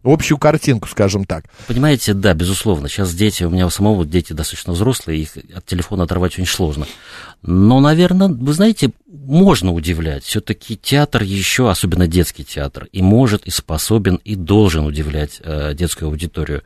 общую 0.03 0.37
картинку, 0.37 0.87
скажем 0.87 1.25
так. 1.25 1.45
Понимаете, 1.67 2.13
да, 2.13 2.33
безусловно. 2.33 2.89
Сейчас 2.89 3.13
дети, 3.13 3.43
у 3.43 3.49
меня 3.49 3.67
у 3.67 3.69
самого 3.69 4.05
дети 4.05 4.33
достаточно 4.33 4.73
взрослые, 4.73 5.21
их 5.21 5.37
от 5.53 5.65
телефона 5.65 6.03
оторвать 6.03 6.33
очень 6.33 6.47
сложно. 6.47 6.87
Но, 7.43 7.79
наверное, 7.79 8.27
вы 8.27 8.53
знаете, 8.53 8.91
можно 9.07 9.71
удивлять. 9.71 10.23
Все-таки 10.23 10.75
театр 10.75 11.21
еще, 11.23 11.69
особенно 11.69 12.07
детский 12.07 12.43
театр, 12.43 12.87
и 12.91 13.01
может, 13.01 13.45
и 13.45 13.51
способен, 13.51 14.15
и 14.23 14.35
должен 14.35 14.85
удивлять 14.85 15.39
э, 15.43 15.73
детскую 15.75 16.09
аудиторию. 16.09 16.63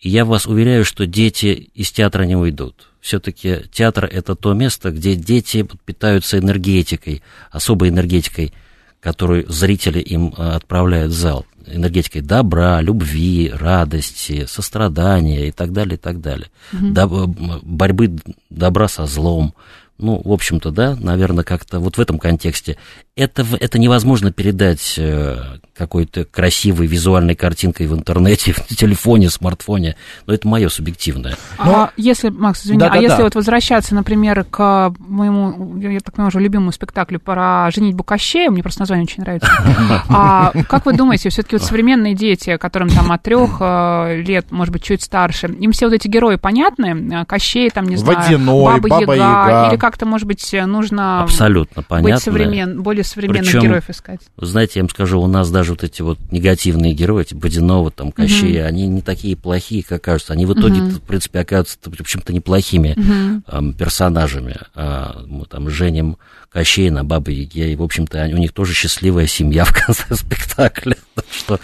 И 0.00 0.08
я 0.08 0.24
вас 0.24 0.46
уверяю, 0.46 0.84
что 0.84 1.06
дети 1.06 1.70
из 1.74 1.92
театра 1.92 2.22
не 2.24 2.36
уйдут. 2.36 2.88
Все-таки 3.00 3.62
театр 3.72 4.04
это 4.04 4.34
то 4.34 4.52
место, 4.52 4.90
где 4.90 5.14
дети 5.14 5.66
питаются 5.84 6.38
энергетикой, 6.38 7.22
особой 7.50 7.88
энергетикой, 7.88 8.52
которую 9.00 9.50
зрители 9.50 9.98
им 9.98 10.34
э, 10.36 10.50
отправляют 10.50 11.12
в 11.12 11.16
зал 11.16 11.46
энергетикой 11.66 12.22
добра, 12.22 12.80
любви, 12.80 13.50
радости, 13.54 14.46
сострадания 14.46 15.48
и 15.48 15.52
так 15.52 15.72
далее, 15.72 15.94
и 15.94 15.98
так 15.98 16.20
далее. 16.20 16.48
Угу. 16.72 16.86
Доб- 16.86 17.60
борьбы 17.62 18.16
добра 18.48 18.88
со 18.88 19.06
злом. 19.06 19.54
Ну, 19.98 20.20
в 20.24 20.32
общем-то, 20.32 20.70
да, 20.70 20.96
наверное, 20.98 21.44
как-то 21.44 21.78
вот 21.78 21.98
в 21.98 22.00
этом 22.00 22.18
контексте. 22.18 22.78
Это, 23.20 23.46
это 23.60 23.78
невозможно 23.78 24.32
передать 24.32 24.94
э, 24.96 25.36
какой-то 25.74 26.24
красивой 26.24 26.86
визуальной 26.86 27.34
картинкой 27.34 27.86
в 27.86 27.94
интернете, 27.94 28.52
в 28.56 28.74
телефоне, 28.74 29.28
смартфоне, 29.28 29.96
но 30.26 30.32
это 30.32 30.48
мое 30.48 30.70
субъективное. 30.70 31.36
А 31.58 31.66
но... 31.66 31.90
если, 31.98 32.30
Макс, 32.30 32.64
извини, 32.64 32.78
да, 32.78 32.86
а 32.86 32.90
да, 32.90 32.96
если 32.96 33.18
да. 33.18 33.24
вот 33.24 33.34
возвращаться, 33.34 33.94
например, 33.94 34.44
к 34.44 34.94
моему, 34.98 35.76
я 35.78 36.00
так 36.00 36.14
понимаю, 36.14 36.28
уже 36.28 36.40
любимому 36.40 36.72
спектаклю 36.72 37.20
про 37.20 37.70
женитьбу 37.70 38.04
Кощея, 38.04 38.50
мне 38.50 38.62
просто 38.62 38.80
название 38.80 39.04
очень 39.04 39.22
нравится. 39.22 39.50
А 40.08 40.52
как 40.68 40.86
вы 40.86 40.94
думаете, 40.94 41.28
все-таки 41.28 41.56
вот 41.56 41.62
современные 41.62 42.14
дети, 42.14 42.56
которым 42.56 42.88
там 42.88 43.12
от 43.12 43.22
трех 43.22 43.58
э, 43.60 44.22
лет, 44.22 44.50
может 44.50 44.72
быть, 44.72 44.82
чуть 44.82 45.02
старше, 45.02 45.46
им 45.46 45.72
все 45.72 45.86
вот 45.86 45.94
эти 45.94 46.08
герои 46.08 46.36
понятны? 46.36 47.24
Кощей, 47.26 47.70
там, 47.70 47.86
не 47.86 47.96
знаю, 47.96 48.18
Водяной, 48.18 48.80
Баба 48.80 49.14
Яга, 49.14 49.68
или 49.68 49.78
как-то, 49.78 50.06
может 50.06 50.26
быть, 50.26 50.54
нужно 50.66 51.22
Абсолютно 51.22 51.82
понятно. 51.82 52.14
быть 52.14 52.22
современ... 52.22 52.82
более 52.82 53.04
современных 53.10 53.44
Причем, 53.44 53.62
героев 53.62 53.90
искать? 53.90 54.20
Знаете, 54.36 54.72
я 54.76 54.82
вам 54.82 54.90
скажу, 54.90 55.20
у 55.20 55.26
нас 55.26 55.50
даже 55.50 55.72
вот 55.72 55.84
эти 55.84 56.02
вот 56.02 56.18
негативные 56.30 56.94
герои, 56.94 57.24
типа 57.24 57.42
Водянова, 57.42 57.90
там, 57.90 58.12
Кощея, 58.12 58.62
угу. 58.62 58.68
они 58.68 58.86
не 58.86 59.02
такие 59.02 59.36
плохие, 59.36 59.82
как 59.82 60.02
кажутся. 60.02 60.32
Они 60.32 60.46
в 60.46 60.52
итоге, 60.52 60.80
угу. 60.80 60.90
в 60.90 61.00
принципе, 61.02 61.40
оказываются, 61.40 61.78
в 61.82 62.00
общем-то, 62.00 62.32
неплохими 62.32 62.94
угу. 62.96 63.42
эм, 63.46 63.72
персонажами. 63.74 64.56
А, 64.74 65.22
мы 65.26 65.44
там 65.46 65.68
женим 65.70 66.16
Кощея 66.50 66.90
на 66.90 67.04
Бабы 67.04 67.30
Яге, 67.30 67.72
и, 67.72 67.76
в 67.76 67.82
общем-то, 67.82 68.28
у 68.32 68.36
них 68.36 68.52
тоже 68.52 68.74
счастливая 68.74 69.28
семья 69.28 69.64
в 69.66 69.72
конце 69.72 70.14
спектакля. 70.16 70.96
что, 71.30 71.60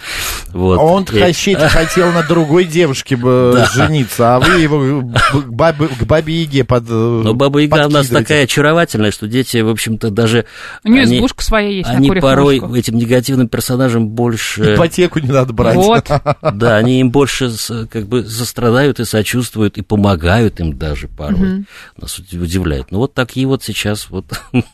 вот. 0.53 0.79
А 0.79 0.81
он 0.81 1.03
и... 1.03 1.19
Кощей 1.19 1.55
хотел 1.69 2.11
на 2.11 2.23
другой 2.23 2.65
девушке 2.65 3.15
бы 3.15 3.65
жениться, 3.73 4.35
а 4.35 4.39
вы 4.39 4.59
его 4.59 5.01
к 5.01 5.51
Бабе, 5.51 5.87
к 5.87 6.03
бабе 6.03 6.41
Яге 6.41 6.63
под 6.63 6.85
э, 6.89 6.93
Но 6.93 7.33
Баба 7.33 7.59
Яга 7.59 7.87
у 7.87 7.89
нас 7.89 8.07
такая 8.07 8.45
очаровательная, 8.45 9.11
что 9.11 9.27
дети, 9.27 9.57
в 9.57 9.69
общем-то, 9.69 10.09
даже... 10.09 10.45
У 10.83 10.89
нее 10.89 11.03
они, 11.03 11.17
избушка 11.17 11.43
своя 11.43 11.69
есть 11.69 11.89
Они 11.89 12.09
порой 12.11 12.59
ножку. 12.59 12.75
этим 12.75 12.97
негативным 12.97 13.49
персонажам 13.49 14.07
больше... 14.07 14.75
Ипотеку 14.75 15.19
не 15.19 15.29
надо 15.29 15.53
брать. 15.53 15.75
Вот. 15.75 16.09
Да, 16.53 16.77
они 16.77 17.01
им 17.01 17.11
больше 17.11 17.51
как 17.89 18.07
бы 18.07 18.23
сострадают 18.23 18.99
и 18.99 19.05
сочувствуют, 19.05 19.77
и 19.77 19.81
помогают 19.81 20.59
им 20.59 20.77
даже 20.77 21.07
порой. 21.07 21.65
Нас 21.97 22.17
удивляет. 22.19 22.91
Ну, 22.91 22.99
вот 22.99 23.13
такие 23.13 23.45
вот 23.47 23.63
сейчас 23.63 24.09
вот 24.09 24.25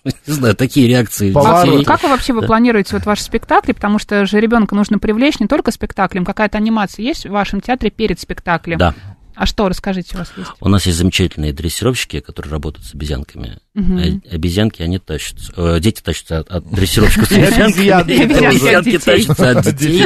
не 0.27 0.33
знаю, 0.33 0.55
такие 0.55 0.87
реакции. 0.87 1.31
Поворот. 1.31 1.85
Как 1.85 2.03
вы 2.03 2.09
вообще 2.09 2.33
вы 2.33 2.41
планируете 2.41 2.95
вот 2.95 3.05
ваши 3.05 3.23
спектакли? 3.23 3.71
Потому 3.71 3.99
что 3.99 4.25
же 4.25 4.39
ребенка 4.39 4.75
нужно 4.75 4.99
привлечь 4.99 5.39
не 5.39 5.47
только 5.47 5.71
спектаклем, 5.71 6.25
какая-то 6.25 6.57
анимация 6.57 7.03
есть 7.03 7.25
в 7.25 7.31
вашем 7.31 7.61
театре 7.61 7.89
перед 7.89 8.19
спектаклем? 8.19 8.77
Да. 8.77 8.93
А 9.35 9.47
что, 9.47 9.67
расскажите, 9.67 10.15
у 10.15 10.19
вас 10.19 10.31
есть? 10.37 10.49
У 10.59 10.69
нас 10.69 10.85
есть 10.85 10.97
замечательные 10.97 11.53
дрессировщики, 11.53 12.19
которые 12.19 12.51
работают 12.51 12.85
с 12.85 12.93
обезьянками. 12.93 13.57
Угу. 13.73 14.21
Обезьянки, 14.31 14.83
они 14.83 14.99
тащатся, 14.99 15.51
э, 15.55 15.79
дети 15.79 16.01
тащатся 16.01 16.39
от, 16.39 16.49
от 16.51 16.69
дрессировщиков 16.69 17.29
с 17.29 17.31
обезьянками, 17.31 18.45
обезьянки 18.45 18.99
тащатся 18.99 19.49
от 19.51 19.65
детей, 19.75 20.05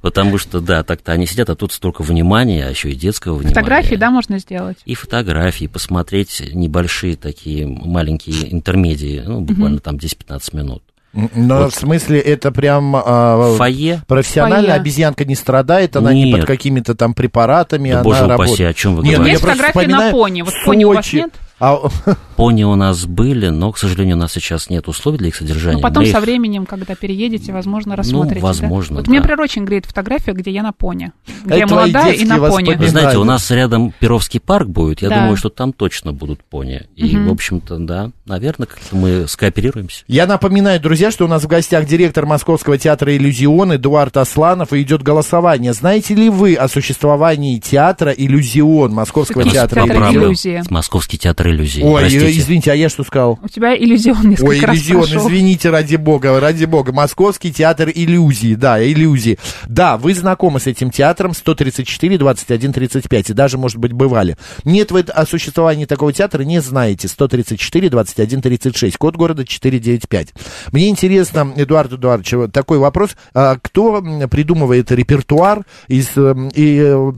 потому 0.00 0.38
что, 0.38 0.60
да, 0.60 0.82
так-то 0.82 1.12
они 1.12 1.26
сидят, 1.26 1.50
а 1.50 1.54
тут 1.54 1.72
столько 1.72 2.02
внимания, 2.02 2.66
а 2.66 2.70
еще 2.70 2.90
и 2.90 2.94
детского 2.94 3.34
внимания. 3.34 3.54
Фотографии, 3.54 3.96
да, 3.96 4.10
можно 4.10 4.38
сделать? 4.38 4.78
И 4.84 4.94
фотографии, 4.94 5.66
посмотреть 5.66 6.42
небольшие 6.52 7.16
такие 7.16 7.66
маленькие 7.66 8.52
интермедии, 8.52 9.22
ну, 9.24 9.40
буквально 9.40 9.78
там 9.78 9.96
10-15 9.96 10.56
минут. 10.56 10.82
Но 11.12 11.62
вот. 11.62 11.72
в 11.72 11.76
смысле 11.76 12.20
это 12.20 12.52
прям 12.52 12.94
а, 12.94 13.54
Фойе? 13.56 14.02
профессионально 14.06 14.68
Фойе. 14.68 14.80
обезьянка 14.80 15.24
не 15.24 15.34
страдает, 15.34 15.96
она 15.96 16.12
Нет. 16.12 16.26
не 16.26 16.32
под 16.32 16.44
какими-то 16.46 16.94
там 16.94 17.14
препаратами, 17.14 17.90
да 17.90 17.96
она 17.96 18.04
боже 18.04 18.20
работает. 18.20 18.50
упаси, 18.50 18.64
о 18.64 18.74
чем 18.74 18.96
вы 18.96 19.04
Нет, 19.04 19.16
говорите? 19.16 19.32
Есть 19.32 19.42
фотографии 19.42 19.90
на 19.90 20.10
пони. 20.10 20.42
Вот 20.42 20.54
пони 20.64 20.84
у 20.84 20.94
вас 20.94 21.12
нет? 21.12 21.32
А... 21.60 21.78
Пони 22.36 22.62
у 22.62 22.76
нас 22.76 23.04
были, 23.04 23.48
но, 23.48 23.72
к 23.72 23.78
сожалению, 23.78 24.16
у 24.16 24.20
нас 24.20 24.32
сейчас 24.32 24.70
нет 24.70 24.86
условий 24.86 25.18
для 25.18 25.28
их 25.28 25.34
содержания. 25.34 25.78
Ну, 25.78 25.82
потом 25.82 26.04
Мы 26.04 26.10
со 26.10 26.18
их... 26.18 26.24
временем, 26.24 26.66
когда 26.66 26.94
переедете, 26.94 27.52
возможно, 27.52 27.96
рассмотрите. 27.96 28.40
Ну, 28.40 28.46
возможно, 28.46 28.94
да? 28.94 29.00
Вот 29.00 29.06
да. 29.06 29.12
меня, 29.12 29.42
очень 29.42 29.64
греет 29.64 29.86
фотография, 29.86 30.32
где 30.32 30.52
я 30.52 30.62
на 30.62 30.72
пони. 30.72 31.10
Где 31.44 31.54
Это 31.54 31.58
я 31.58 31.66
молодая 31.66 32.12
и 32.12 32.24
на 32.24 32.38
пони. 32.38 32.74
Вы 32.74 32.88
знаете, 32.88 33.18
у 33.18 33.24
нас 33.24 33.50
рядом 33.50 33.92
Перовский 33.98 34.38
парк 34.38 34.68
будет. 34.68 35.02
Я 35.02 35.08
да. 35.08 35.20
думаю, 35.20 35.36
что 35.36 35.48
там 35.48 35.72
точно 35.72 36.12
будут 36.12 36.44
пони. 36.44 36.82
И, 36.94 37.16
угу. 37.16 37.30
в 37.30 37.32
общем-то, 37.32 37.78
да, 37.78 38.12
наверное, 38.24 38.68
как-то 38.68 38.94
мы 38.94 39.26
скооперируемся. 39.26 40.04
Я 40.06 40.26
напоминаю, 40.26 40.80
друзья, 40.80 41.10
что 41.10 41.24
у 41.24 41.28
нас 41.28 41.42
в 41.42 41.48
гостях 41.48 41.86
директор 41.86 42.24
Московского 42.24 42.78
театра 42.78 43.16
«Иллюзион» 43.16 43.74
Эдуард 43.74 44.16
Асланов, 44.16 44.72
и 44.72 44.82
идет 44.82 45.02
голосование. 45.02 45.72
Знаете 45.72 46.14
ли 46.14 46.28
вы 46.28 46.54
о 46.54 46.68
существовании 46.68 47.58
театра 47.58 48.12
«Иллюзион» 48.12 48.92
Московского 48.92 49.42
театра 49.42 49.84
«Иллюзия»? 49.84 50.62
Московский 50.70 51.18
театр 51.18 51.47
«Иллюзии». 51.50 51.82
Ой, 51.82 52.00
Простите. 52.02 52.30
извините, 52.38 52.72
а 52.72 52.74
я 52.74 52.88
что 52.88 53.04
сказал? 53.04 53.38
У 53.42 53.48
тебя 53.48 53.76
иллюзион 53.76 54.30
несколько 54.30 54.48
Ой, 54.48 54.60
раз 54.60 54.76
иллюзион, 54.76 55.02
прошел. 55.02 55.28
извините, 55.28 55.70
ради 55.70 55.96
бога, 55.96 56.40
ради 56.40 56.64
бога. 56.64 56.92
Московский 56.92 57.52
театр 57.52 57.90
иллюзий, 57.94 58.54
да, 58.54 58.84
иллюзии. 58.84 59.38
Да, 59.66 59.96
вы 59.96 60.14
знакомы 60.14 60.60
с 60.60 60.66
этим 60.66 60.90
театром 60.90 61.34
134 61.34 62.18
21 62.18 62.72
35, 62.72 63.30
и 63.30 63.32
даже, 63.32 63.58
может 63.58 63.78
быть, 63.78 63.92
бывали. 63.92 64.36
Нет, 64.64 64.90
вы 64.90 65.00
о 65.00 65.26
существовании 65.26 65.84
такого 65.84 66.12
театра 66.12 66.42
не 66.42 66.60
знаете. 66.60 67.08
134 67.08 67.90
21 67.90 68.42
36, 68.42 68.96
код 68.96 69.16
города 69.16 69.44
495. 69.46 70.34
Мне 70.72 70.88
интересно, 70.88 71.52
Эдуард 71.56 71.92
Эдуардович, 71.92 72.52
такой 72.52 72.78
вопрос. 72.78 73.16
А 73.34 73.56
кто 73.60 74.02
придумывает 74.30 74.90
репертуар 74.92 75.64
из... 75.88 76.08
И, 76.54 76.78
э, 76.78 76.98
Э, 76.98 77.12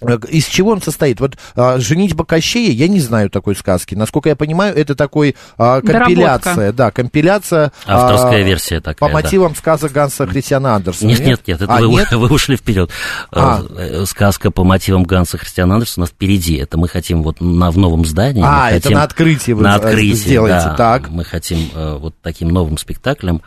из 0.00 0.46
чего 0.46 0.70
он 0.70 0.80
состоит? 0.80 1.20
Вот 1.20 1.36
а, 1.56 1.78
«Женитьба 1.78 2.24
Кощея», 2.24 2.70
я 2.70 2.86
не 2.86 3.00
знаю 3.00 3.30
такой 3.30 3.56
сказки. 3.56 3.94
Насколько 3.94 4.28
я 4.28 4.36
понимаю, 4.36 4.76
это 4.76 4.94
такой 4.94 5.34
а, 5.56 5.80
компиляция. 5.80 6.54
Доработка. 6.54 6.72
Да, 6.72 6.90
компиляция. 6.90 7.72
Авторская 7.86 8.42
а, 8.42 8.46
версия 8.46 8.80
такая, 8.80 9.08
По 9.08 9.12
мотивам 9.12 9.52
да. 9.52 9.58
сказок 9.58 9.92
Ганса 9.92 10.26
Христиана 10.26 10.76
Андерсона. 10.76 11.08
Нет, 11.08 11.20
нет, 11.20 11.40
нет, 11.46 11.62
это 11.62 11.74
а, 11.74 11.80
вы, 11.80 11.88
нет? 11.88 12.12
вы 12.12 12.28
ушли 12.28 12.56
вперед. 12.56 12.90
А. 13.32 13.62
Э, 13.76 14.04
сказка 14.06 14.52
по 14.52 14.62
мотивам 14.62 15.02
Ганса 15.02 15.36
Христиана 15.36 15.74
Андерсона 15.74 16.06
впереди. 16.06 16.56
Это 16.56 16.78
мы 16.78 16.88
хотим 16.88 17.24
вот 17.24 17.40
на, 17.40 17.72
в 17.72 17.78
новом 17.78 18.04
здании. 18.04 18.42
А, 18.46 18.70
это 18.70 18.82
хотим, 18.82 18.98
на 18.98 19.02
открытии 19.02 19.52
вы 19.52 19.62
на 19.64 19.74
открытии, 19.74 20.12
сделаете, 20.12 20.66
да, 20.66 20.74
так. 20.74 21.08
Мы 21.08 21.24
хотим 21.24 21.70
э, 21.74 21.96
вот 21.98 22.14
таким 22.22 22.50
новым 22.50 22.78
спектаклем. 22.78 23.42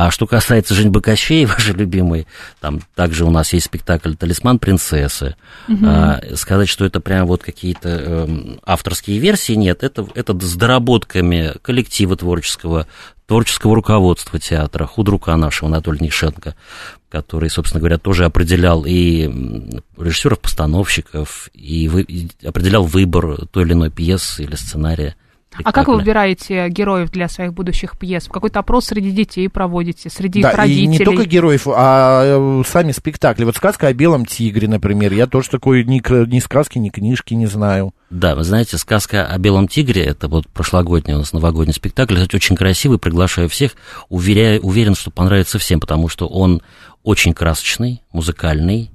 А 0.00 0.12
что 0.12 0.28
касается 0.28 0.74
Женьбы 0.74 1.00
Кощей, 1.00 1.44
вашей 1.46 1.74
любимой, 1.74 2.28
там 2.60 2.80
также 2.94 3.24
у 3.24 3.30
нас 3.32 3.52
есть 3.52 3.66
спектакль 3.66 4.14
«Талисман 4.14 4.60
принцессы». 4.60 5.34
Угу. 5.66 5.84
А, 5.84 6.20
сказать, 6.36 6.68
что 6.68 6.84
это 6.84 7.00
прям 7.00 7.26
вот 7.26 7.42
какие-то 7.42 7.88
э, 7.88 8.56
авторские 8.64 9.18
версии, 9.18 9.54
нет. 9.54 9.82
Это, 9.82 10.06
это 10.14 10.38
с 10.38 10.54
доработками 10.54 11.52
коллектива 11.62 12.14
творческого, 12.14 12.86
творческого 13.26 13.74
руководства 13.74 14.38
театра, 14.38 14.86
худрука 14.86 15.34
нашего 15.34 15.68
Анатолия 15.68 16.04
Нишенко, 16.04 16.54
который, 17.08 17.50
собственно 17.50 17.80
говоря, 17.80 17.98
тоже 17.98 18.24
определял 18.24 18.84
и 18.86 19.28
режиссеров-постановщиков, 19.96 21.50
и, 21.54 21.88
вы, 21.88 22.02
и 22.02 22.28
определял 22.46 22.84
выбор 22.84 23.46
той 23.48 23.64
или 23.64 23.72
иной 23.72 23.90
пьесы 23.90 24.44
или 24.44 24.54
сценария. 24.54 25.16
А 25.64 25.72
как 25.72 25.88
вы 25.88 25.96
выбираете 25.96 26.68
героев 26.68 27.10
для 27.10 27.28
своих 27.28 27.52
будущих 27.52 27.98
пьес? 27.98 28.28
Какой-то 28.30 28.60
опрос 28.60 28.86
среди 28.86 29.10
детей 29.10 29.48
проводите, 29.48 30.10
среди 30.10 30.42
да, 30.42 30.50
их 30.50 30.56
родителей? 30.56 30.84
И 30.84 30.86
не 30.86 30.98
только 30.98 31.24
героев, 31.24 31.66
а 31.66 32.22
э, 32.24 32.62
сами 32.66 32.92
спектакли. 32.92 33.44
Вот 33.44 33.56
сказка 33.56 33.88
о 33.88 33.92
белом 33.92 34.26
тигре, 34.26 34.68
например. 34.68 35.12
Я 35.12 35.26
тоже 35.26 35.50
такой 35.50 35.84
ни, 35.84 36.02
ни 36.28 36.38
сказки, 36.40 36.78
ни 36.78 36.90
книжки 36.90 37.34
не 37.34 37.46
знаю. 37.46 37.92
Да, 38.10 38.34
вы 38.34 38.44
знаете, 38.44 38.78
сказка 38.78 39.26
о 39.26 39.38
белом 39.38 39.68
тигре, 39.68 40.02
это 40.02 40.28
вот 40.28 40.48
прошлогодний 40.48 41.14
у 41.14 41.18
нас 41.18 41.34
новогодний 41.34 41.74
спектакль, 41.74 42.14
кстати, 42.14 42.36
очень 42.36 42.56
красивый, 42.56 42.98
приглашаю 42.98 43.50
всех, 43.50 43.72
уверяю, 44.08 44.62
уверен, 44.62 44.94
что 44.94 45.10
понравится 45.10 45.58
всем, 45.58 45.78
потому 45.78 46.08
что 46.08 46.26
он 46.26 46.62
очень 47.02 47.34
красочный, 47.34 48.02
музыкальный, 48.10 48.90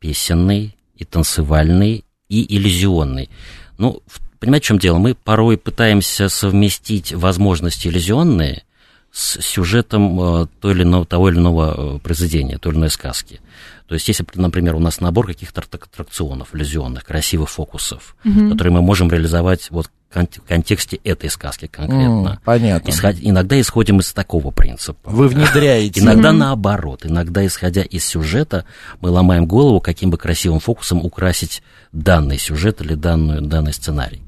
песенный 0.00 0.76
и 0.96 1.04
танцевальный, 1.04 2.04
и 2.28 2.56
иллюзионный. 2.56 3.30
Ну, 3.78 4.02
понимаете, 4.40 4.64
в 4.64 4.68
чем 4.68 4.78
дело? 4.78 4.98
Мы 4.98 5.14
порой 5.14 5.56
пытаемся 5.56 6.28
совместить 6.28 7.12
возможности 7.12 7.88
иллюзионные 7.88 8.64
с 9.12 9.40
сюжетом 9.42 10.20
э, 10.20 10.46
той 10.60 10.72
или 10.72 10.82
иного, 10.82 11.04
того 11.04 11.28
или 11.28 11.36
иного 11.36 11.98
произведения, 11.98 12.58
той 12.58 12.72
или 12.72 12.78
иной 12.78 12.90
сказки. 12.90 13.40
То 13.86 13.94
есть, 13.94 14.06
если, 14.06 14.24
например, 14.34 14.76
у 14.76 14.78
нас 14.78 15.00
набор 15.00 15.26
каких-то 15.26 15.62
аттракционов, 15.62 16.54
иллюзионных, 16.54 17.04
красивых 17.04 17.50
фокусов, 17.50 18.14
угу. 18.24 18.50
которые 18.50 18.72
мы 18.72 18.82
можем 18.82 19.10
реализовать 19.10 19.68
вот 19.70 19.90
в 20.10 20.48
контексте 20.48 20.96
этой 21.04 21.30
сказки 21.30 21.66
конкретно. 21.66 22.38
Mm, 22.40 22.44
понятно. 22.44 22.90
Исход, 22.90 23.14
иногда 23.20 23.60
исходим 23.60 24.00
из 24.00 24.12
такого 24.12 24.50
принципа. 24.50 25.08
Вы 25.08 25.28
внедряете. 25.28 26.00
Иногда 26.00 26.32
наоборот. 26.32 27.06
Иногда, 27.06 27.46
исходя 27.46 27.82
из 27.82 28.04
сюжета, 28.04 28.64
мы 29.00 29.10
ломаем 29.10 29.46
голову, 29.46 29.80
каким 29.80 30.10
бы 30.10 30.18
красивым 30.18 30.58
фокусом 30.58 31.04
украсить 31.04 31.62
данный 31.92 32.38
сюжет 32.38 32.80
или 32.80 32.94
данную, 32.94 33.40
данный 33.42 33.72
сценарий. 33.72 34.20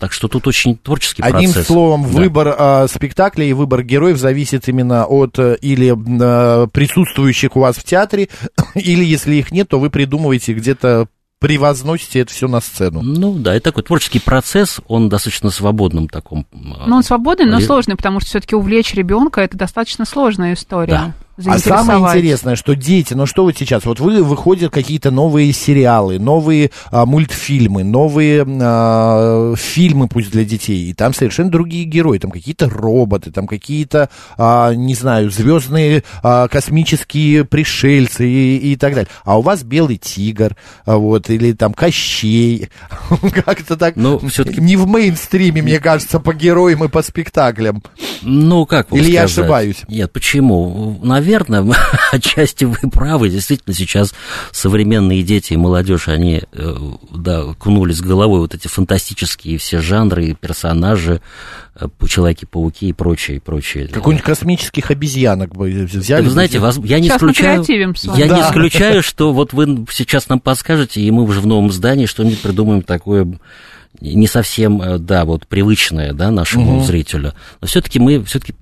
Так 0.00 0.14
что 0.14 0.28
тут 0.28 0.46
очень 0.46 0.78
творческий 0.78 1.22
Одним 1.22 1.52
процесс. 1.52 1.56
Одним 1.56 1.64
словом, 1.66 2.02
да. 2.04 2.08
выбор 2.08 2.56
э, 2.58 2.86
спектакля 2.88 3.44
и 3.44 3.52
выбор 3.52 3.82
героев 3.82 4.16
зависит 4.16 4.66
именно 4.66 5.04
от 5.04 5.38
э, 5.38 5.58
или 5.60 5.92
э, 5.92 6.66
присутствующих 6.68 7.54
у 7.54 7.60
вас 7.60 7.76
в 7.76 7.84
театре, 7.84 8.30
или 8.74 9.04
если 9.04 9.34
их 9.34 9.52
нет, 9.52 9.68
то 9.68 9.78
вы 9.78 9.90
придумываете 9.90 10.54
где-то 10.54 11.06
превозносите 11.38 12.20
это 12.20 12.32
все 12.32 12.48
на 12.48 12.60
сцену. 12.60 13.02
Ну 13.02 13.34
да, 13.34 13.54
это 13.54 13.64
такой 13.64 13.82
творческий 13.82 14.20
процесс, 14.20 14.80
он 14.88 15.10
достаточно 15.10 15.50
свободным 15.50 16.08
таком. 16.08 16.46
Ну 16.52 16.94
он 16.96 17.02
свободный, 17.02 17.46
но 17.46 17.60
сложный, 17.60 17.96
потому 17.96 18.20
что 18.20 18.30
все-таки 18.30 18.54
увлечь 18.54 18.94
ребенка 18.94 19.42
это 19.42 19.56
достаточно 19.56 20.06
сложная 20.06 20.54
история. 20.54 20.92
Да. 20.92 21.14
А 21.46 21.58
самое 21.58 22.00
интересное, 22.00 22.56
что 22.56 22.74
дети, 22.74 23.14
ну 23.14 23.26
что 23.26 23.44
вот 23.44 23.56
сейчас, 23.56 23.84
вот 23.84 24.00
вы 24.00 24.22
выходят 24.22 24.72
какие-то 24.72 25.10
новые 25.10 25.52
сериалы, 25.52 26.18
новые 26.18 26.70
а, 26.90 27.06
мультфильмы, 27.06 27.84
новые 27.84 28.46
а, 28.46 29.54
фильмы, 29.56 30.08
пусть 30.08 30.30
для 30.30 30.44
детей, 30.44 30.90
и 30.90 30.94
там 30.94 31.14
совершенно 31.14 31.50
другие 31.50 31.84
герои, 31.84 32.18
там 32.18 32.30
какие-то 32.30 32.68
роботы, 32.68 33.30
там 33.30 33.46
какие-то, 33.46 34.10
а, 34.36 34.74
не 34.74 34.94
знаю, 34.94 35.30
звездные 35.30 36.04
а, 36.22 36.48
космические 36.48 37.44
пришельцы 37.44 38.28
и, 38.28 38.72
и 38.72 38.76
так 38.76 38.94
далее. 38.94 39.08
А 39.24 39.38
у 39.38 39.42
вас 39.42 39.62
белый 39.62 39.96
тигр, 39.96 40.56
а, 40.84 40.96
вот, 40.96 41.30
или 41.30 41.52
там 41.52 41.74
Кощей, 41.74 42.68
как-то 43.44 43.76
так, 43.76 43.96
ну, 43.96 44.18
все-таки 44.28 44.60
не 44.60 44.76
в 44.76 44.86
мейнстриме, 44.86 45.62
мне 45.62 45.78
кажется, 45.78 46.20
по 46.20 46.34
героям 46.34 46.84
и 46.84 46.88
по 46.88 47.02
спектаклям. 47.02 47.82
Ну, 48.22 48.66
как 48.66 48.88
Или 48.92 49.02
сказать? 49.02 49.14
я 49.14 49.22
ошибаюсь? 49.24 49.82
Нет, 49.88 50.12
почему? 50.12 50.98
Наверное, 51.02 51.29
отчасти 52.12 52.64
вы 52.64 52.76
правы. 52.90 53.28
Действительно, 53.28 53.74
сейчас 53.74 54.14
современные 54.52 55.22
дети 55.22 55.52
и 55.52 55.56
молодежь, 55.56 56.08
они 56.08 56.42
э, 56.52 56.76
да, 57.10 57.54
кунулись 57.58 58.00
головой 58.00 58.40
вот 58.40 58.54
эти 58.54 58.68
фантастические 58.68 59.58
все 59.58 59.80
жанры, 59.80 60.36
персонажи, 60.38 61.20
э, 61.74 61.86
Человеки-пауки 62.08 62.88
и 62.88 62.92
прочее, 62.92 63.36
и 63.36 63.40
прочее. 63.40 63.88
Какой-нибудь 63.88 64.24
космических 64.24 64.90
обезьянок 64.90 65.54
бы 65.54 65.68
взяли. 65.70 66.24
Вы 66.24 66.30
знаете, 66.30 66.58
вас, 66.58 66.78
я 66.82 66.98
не 66.98 67.08
сейчас 67.08 67.22
исключаю, 67.22 67.64
я 68.16 68.26
да. 68.26 68.36
не 68.36 68.42
исключаю, 68.42 69.02
что 69.02 69.32
вот 69.32 69.52
вы 69.52 69.86
сейчас 69.90 70.28
нам 70.28 70.40
подскажете, 70.40 71.00
и 71.00 71.10
мы 71.10 71.22
уже 71.22 71.40
в 71.40 71.46
новом 71.46 71.70
здании 71.70 72.06
что-нибудь 72.06 72.40
придумаем 72.40 72.82
такое 72.82 73.38
не 74.00 74.26
совсем, 74.26 74.80
э, 74.80 74.98
да, 74.98 75.24
вот 75.24 75.46
привычное, 75.46 76.12
да, 76.12 76.30
нашему 76.30 76.78
угу. 76.78 76.84
зрителю. 76.84 77.34
Но 77.60 77.66
все-таки 77.66 77.98
мы 77.98 78.22
все-таки 78.24 78.54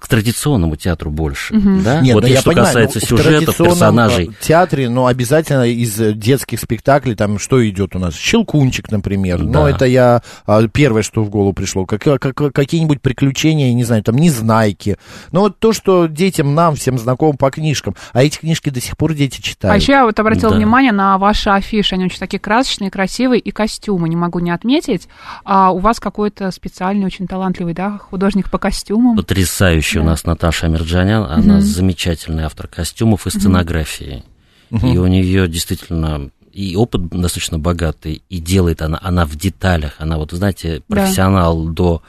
к 0.00 0.08
традиционному 0.08 0.76
театру 0.76 1.10
больше, 1.10 1.54
угу. 1.56 1.80
да? 1.82 2.00
Нет, 2.00 2.14
вот 2.14 2.24
ну, 2.24 2.28
я 2.28 2.40
что 2.40 2.50
понимаю, 2.50 2.66
касается 2.66 2.98
ну, 3.00 3.06
сюжетов, 3.06 3.56
персонажей. 3.56 4.30
В 4.38 4.44
театре, 4.44 4.88
но 4.88 5.06
обязательно 5.06 5.66
из 5.66 5.96
детских 6.16 6.60
спектаклей 6.60 7.14
там 7.14 7.38
что 7.38 7.66
идет 7.66 7.96
у 7.96 7.98
нас? 7.98 8.14
Щелкунчик, 8.14 8.90
например. 8.90 9.42
Да. 9.42 9.44
Но 9.44 9.68
это 9.68 9.86
я 9.86 10.22
а, 10.46 10.66
первое, 10.68 11.02
что 11.02 11.22
в 11.22 11.30
голову 11.30 11.52
пришло. 11.52 11.86
Как, 11.86 12.02
как, 12.02 12.34
какие-нибудь 12.52 13.00
приключения, 13.00 13.72
не 13.72 13.84
знаю, 13.84 14.02
там 14.02 14.16
незнайки. 14.16 14.98
Но 15.32 15.40
вот 15.40 15.58
то, 15.58 15.72
что 15.72 16.06
детям 16.06 16.54
нам 16.54 16.76
всем 16.76 16.98
знакомо 16.98 17.36
по 17.36 17.50
книжкам, 17.50 17.94
а 18.12 18.22
эти 18.22 18.38
книжки 18.38 18.70
до 18.70 18.80
сих 18.80 18.96
пор 18.96 19.14
дети 19.14 19.40
читают. 19.40 19.74
А 19.74 19.76
еще 19.76 19.92
я 19.92 20.04
вот 20.04 20.18
обратила 20.20 20.50
да. 20.50 20.56
внимание 20.56 20.92
на 20.92 21.18
ваши 21.18 21.50
афиши, 21.50 21.94
они 21.94 22.06
очень 22.06 22.18
такие 22.18 22.40
красочные, 22.40 22.90
красивые, 22.90 23.40
и 23.40 23.50
костюмы, 23.50 24.08
не 24.08 24.16
могу 24.16 24.38
не 24.40 24.50
отметить. 24.50 25.08
А 25.44 25.70
у 25.70 25.78
вас 25.78 25.98
какой-то 25.98 26.50
специальный, 26.50 27.06
очень 27.06 27.26
талантливый, 27.26 27.74
да, 27.74 27.98
художник 27.98 28.50
по 28.50 28.58
костюмам 28.58 29.13
потрясающая 29.16 30.00
да. 30.00 30.06
у 30.06 30.10
нас 30.10 30.24
Наташа 30.24 30.66
Амирджанян. 30.66 31.24
Она 31.24 31.56
угу. 31.56 31.62
замечательный 31.62 32.44
автор 32.44 32.68
костюмов 32.68 33.26
и 33.26 33.30
сценографии. 33.30 34.24
Угу. 34.70 34.86
И 34.86 34.96
у 34.98 35.06
нее 35.06 35.48
действительно 35.48 36.30
и 36.52 36.76
опыт 36.76 37.08
достаточно 37.08 37.58
богатый, 37.58 38.22
и 38.28 38.38
делает 38.38 38.80
она, 38.80 38.98
она 39.02 39.26
в 39.26 39.34
деталях, 39.34 39.96
она 39.98 40.18
вот, 40.18 40.30
знаете, 40.30 40.82
профессионал 40.86 41.64
да. 41.64 41.72
до 41.72 42.02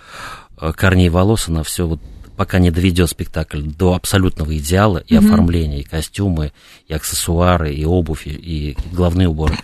э, 0.61 0.71
корней 0.73 1.09
волос, 1.09 1.47
она 1.47 1.63
все 1.63 1.87
вот 1.87 1.99
пока 2.37 2.59
не 2.59 2.69
доведет 2.69 3.09
спектакль 3.09 3.61
до 3.61 3.95
абсолютного 3.95 4.55
идеала 4.57 4.99
и 4.99 5.15
mm 5.15 5.25
оформления, 5.25 5.79
и 5.79 5.83
костюмы, 5.83 6.51
и 6.87 6.93
аксессуары, 6.93 7.73
и 7.73 7.85
обувь, 7.85 8.27
и, 8.27 8.31
и 8.31 8.77
головные 8.91 9.29
уборы. 9.29 9.57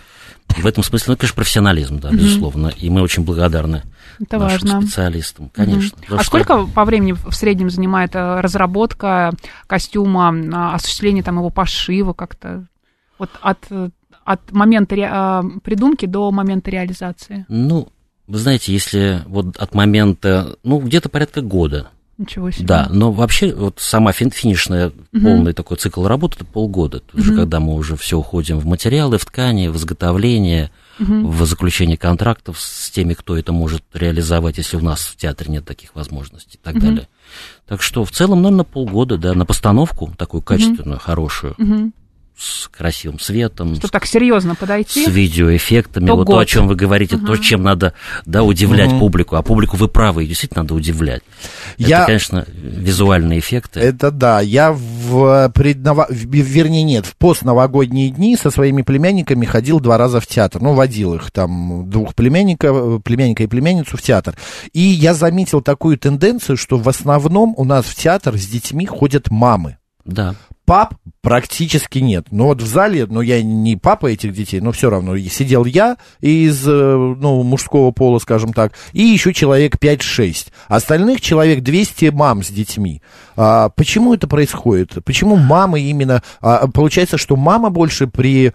В 0.58 0.66
этом 0.66 0.82
смысле, 0.82 1.12
ну, 1.12 1.16
конечно, 1.16 1.36
профессионализм, 1.36 1.98
да, 1.98 2.10
mm 2.10 2.16
безусловно, 2.16 2.68
и 2.68 2.90
мы 2.90 3.02
очень 3.02 3.24
благодарны 3.24 3.82
это 4.20 4.38
нашим 4.38 4.68
важно. 4.68 4.82
специалистам, 4.82 5.50
конечно. 5.54 5.98
Угу. 5.98 6.14
А 6.14 6.18
что... 6.18 6.24
сколько 6.24 6.66
по 6.66 6.84
времени 6.84 7.12
в 7.12 7.32
среднем 7.32 7.70
занимает 7.70 8.14
э, 8.14 8.40
разработка 8.40 9.32
костюма, 9.66 10.34
а, 10.52 10.74
осуществление 10.74 11.22
там 11.22 11.38
его 11.38 11.50
пошива 11.50 12.12
как-то? 12.12 12.66
Вот 13.18 13.30
от, 13.40 13.58
от 14.24 14.52
момента 14.52 14.94
ре... 14.94 15.08
А, 15.10 15.42
придумки 15.62 16.06
до 16.06 16.30
момента 16.30 16.70
реализации? 16.70 17.46
Ну, 17.48 17.88
вы 18.26 18.38
знаете, 18.38 18.72
если 18.72 19.22
вот 19.26 19.56
от 19.56 19.74
момента, 19.74 20.56
ну, 20.62 20.78
где-то 20.78 21.08
порядка 21.08 21.40
года. 21.40 21.90
Ничего 22.18 22.50
себе. 22.50 22.66
Да, 22.66 22.88
но 22.90 23.10
вообще 23.10 23.54
вот 23.54 23.78
сама 23.78 24.12
фин 24.12 24.30
финишная 24.30 24.88
угу. 24.88 25.20
полный 25.20 25.52
такой 25.54 25.76
цикл 25.76 26.06
работы 26.06 26.36
это 26.36 26.44
полгода. 26.44 27.02
Угу. 27.12 27.20
уже 27.20 27.36
когда 27.36 27.58
мы 27.58 27.74
уже 27.74 27.96
все 27.96 28.18
уходим 28.18 28.58
в 28.58 28.66
материалы, 28.66 29.18
в 29.18 29.24
ткани, 29.24 29.68
в 29.68 29.76
изготовление, 29.76 30.70
угу. 31.00 31.28
в 31.28 31.46
заключение 31.46 31.96
контрактов 31.96 32.60
с 32.60 32.90
теми, 32.90 33.14
кто 33.14 33.36
это 33.36 33.52
может 33.52 33.82
реализовать, 33.94 34.58
если 34.58 34.76
у 34.76 34.80
нас 34.80 35.06
в 35.06 35.16
театре 35.16 35.50
нет 35.50 35.64
таких 35.64 35.94
возможностей 35.94 36.58
и 36.60 36.64
так 36.64 36.74
угу. 36.76 36.82
далее. 36.82 37.08
Так 37.66 37.82
что 37.82 38.04
в 38.04 38.10
целом, 38.10 38.42
наверное, 38.42 38.64
полгода, 38.64 39.16
да, 39.16 39.34
на 39.34 39.46
постановку 39.46 40.12
такую 40.18 40.42
качественную, 40.42 40.96
угу. 40.96 41.04
хорошую. 41.04 41.54
Угу 41.58 41.92
с 42.42 42.68
красивым 42.68 43.20
светом. 43.20 43.76
Что 43.76 43.88
так 43.88 44.04
серьезно 44.04 44.54
подойти? 44.54 45.04
С 45.04 45.08
видеоэффектами. 45.08 46.06
То 46.06 46.16
вот 46.16 46.26
год. 46.26 46.34
то, 46.34 46.38
о 46.40 46.46
чем 46.46 46.66
вы 46.66 46.74
говорите, 46.74 47.16
угу. 47.16 47.26
то, 47.26 47.36
чем 47.36 47.62
надо 47.62 47.94
да, 48.26 48.42
удивлять 48.42 48.90
угу. 48.90 49.00
публику. 49.00 49.36
А 49.36 49.42
публику 49.42 49.76
вы 49.76 49.88
правы, 49.88 50.26
действительно 50.26 50.62
надо 50.62 50.74
удивлять. 50.74 51.22
Я... 51.78 51.98
Это, 51.98 52.06
конечно, 52.06 52.46
визуальные 52.48 53.38
эффекты. 53.38 53.78
Это 53.80 54.10
да. 54.10 54.40
Я 54.40 54.72
в 54.72 55.52
предново... 55.54 56.08
вернее, 56.10 56.82
нет, 56.82 57.06
в 57.06 57.16
постновогодние 57.16 58.10
дни 58.10 58.36
со 58.36 58.50
своими 58.50 58.82
племянниками 58.82 59.46
ходил 59.46 59.78
два 59.78 59.96
раза 59.96 60.20
в 60.20 60.26
театр. 60.26 60.60
Ну, 60.60 60.74
водил 60.74 61.14
их 61.14 61.30
там, 61.30 61.88
двух 61.88 62.14
племянников, 62.16 63.02
племянника 63.04 63.44
и 63.44 63.46
племянницу 63.46 63.96
в 63.96 64.02
театр. 64.02 64.36
И 64.72 64.80
я 64.80 65.14
заметил 65.14 65.60
такую 65.62 65.96
тенденцию, 65.96 66.56
что 66.56 66.76
в 66.76 66.88
основном 66.88 67.54
у 67.56 67.64
нас 67.64 67.86
в 67.86 67.94
театр 67.94 68.36
с 68.36 68.46
детьми 68.46 68.84
ходят 68.86 69.30
мамы. 69.30 69.78
Да 70.04 70.34
пап 70.64 70.94
практически 71.20 71.98
нет. 71.98 72.26
Но 72.30 72.46
вот 72.46 72.60
в 72.60 72.66
зале, 72.66 73.06
ну, 73.06 73.20
я 73.20 73.42
не 73.42 73.76
папа 73.76 74.06
этих 74.06 74.32
детей, 74.32 74.60
но 74.60 74.72
все 74.72 74.90
равно 74.90 75.16
сидел 75.18 75.64
я 75.64 75.96
из, 76.20 76.66
э, 76.66 76.70
ну, 76.70 77.42
мужского 77.42 77.90
пола, 77.90 78.18
скажем 78.18 78.52
так, 78.52 78.72
и 78.92 79.02
еще 79.02 79.32
человек 79.32 79.76
5-6. 79.76 80.48
Остальных 80.68 81.20
человек 81.20 81.62
200 81.62 82.10
мам 82.10 82.42
с 82.42 82.48
детьми. 82.48 83.02
А, 83.36 83.68
почему 83.70 84.14
это 84.14 84.26
происходит? 84.26 84.98
Почему 85.04 85.36
мамы 85.36 85.80
именно... 85.80 86.22
А, 86.40 86.66
получается, 86.68 87.18
что 87.18 87.36
мама 87.36 87.70
больше 87.70 88.06
при, 88.06 88.52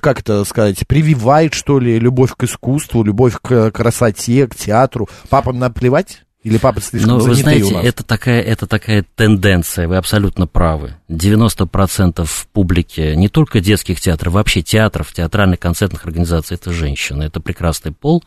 как 0.00 0.20
это 0.20 0.44
сказать, 0.44 0.86
прививает, 0.86 1.54
что 1.54 1.78
ли, 1.78 1.98
любовь 1.98 2.34
к 2.36 2.44
искусству, 2.44 3.02
любовь 3.02 3.34
к 3.40 3.70
красоте, 3.70 4.46
к 4.46 4.54
театру. 4.54 5.08
Папам 5.28 5.58
наплевать? 5.58 6.24
Или 6.44 6.58
папа 6.58 6.78
слишком 6.82 7.16
Ну, 7.16 7.18
вы 7.20 7.34
знаете, 7.34 7.74
это 7.74 8.02
такая, 8.02 8.42
это 8.42 8.66
такая 8.66 9.04
тенденция, 9.16 9.88
вы 9.88 9.96
абсолютно 9.96 10.46
правы. 10.46 10.94
90% 11.08 12.28
публики, 12.52 13.14
не 13.14 13.28
только 13.28 13.60
детских 13.60 13.98
театров, 13.98 14.34
вообще 14.34 14.60
театров, 14.60 15.10
театральных 15.14 15.58
концертных 15.58 16.04
организаций, 16.04 16.56
это 16.56 16.70
женщины. 16.70 17.22
Это 17.22 17.40
прекрасный 17.40 17.92
пол, 17.92 18.22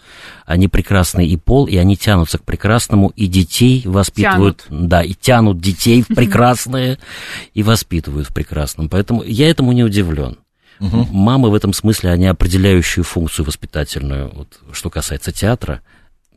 они 0.48 0.68
прекрасный 0.68 1.28
и 1.28 1.38
пол, 1.38 1.68
и 1.68 1.78
они 1.78 1.96
тянутся 1.96 2.40
к 2.40 2.44
прекрасному, 2.44 3.14
и 3.16 3.28
детей 3.28 3.84
воспитывают, 3.86 4.66
тянут. 4.68 4.88
да, 4.88 5.04
и 5.04 5.14
тянут 5.14 5.62
детей 5.62 6.02
в 6.02 6.08
прекрасное, 6.08 6.98
и 7.54 7.62
воспитывают 7.62 8.28
в 8.30 8.34
прекрасном. 8.34 8.90
Поэтому 8.90 9.22
я 9.22 9.48
этому 9.48 9.74
не 9.74 9.84
удивлен. 9.84 10.40
Угу. 10.80 11.10
Мамы 11.12 11.52
в 11.52 11.54
этом 11.54 11.72
смысле, 11.72 12.12
они 12.12 12.26
определяющую 12.26 13.04
функцию 13.04 13.46
воспитательную, 13.46 14.32
вот, 14.34 14.60
что 14.72 14.90
касается 14.90 15.32
театра, 15.32 15.82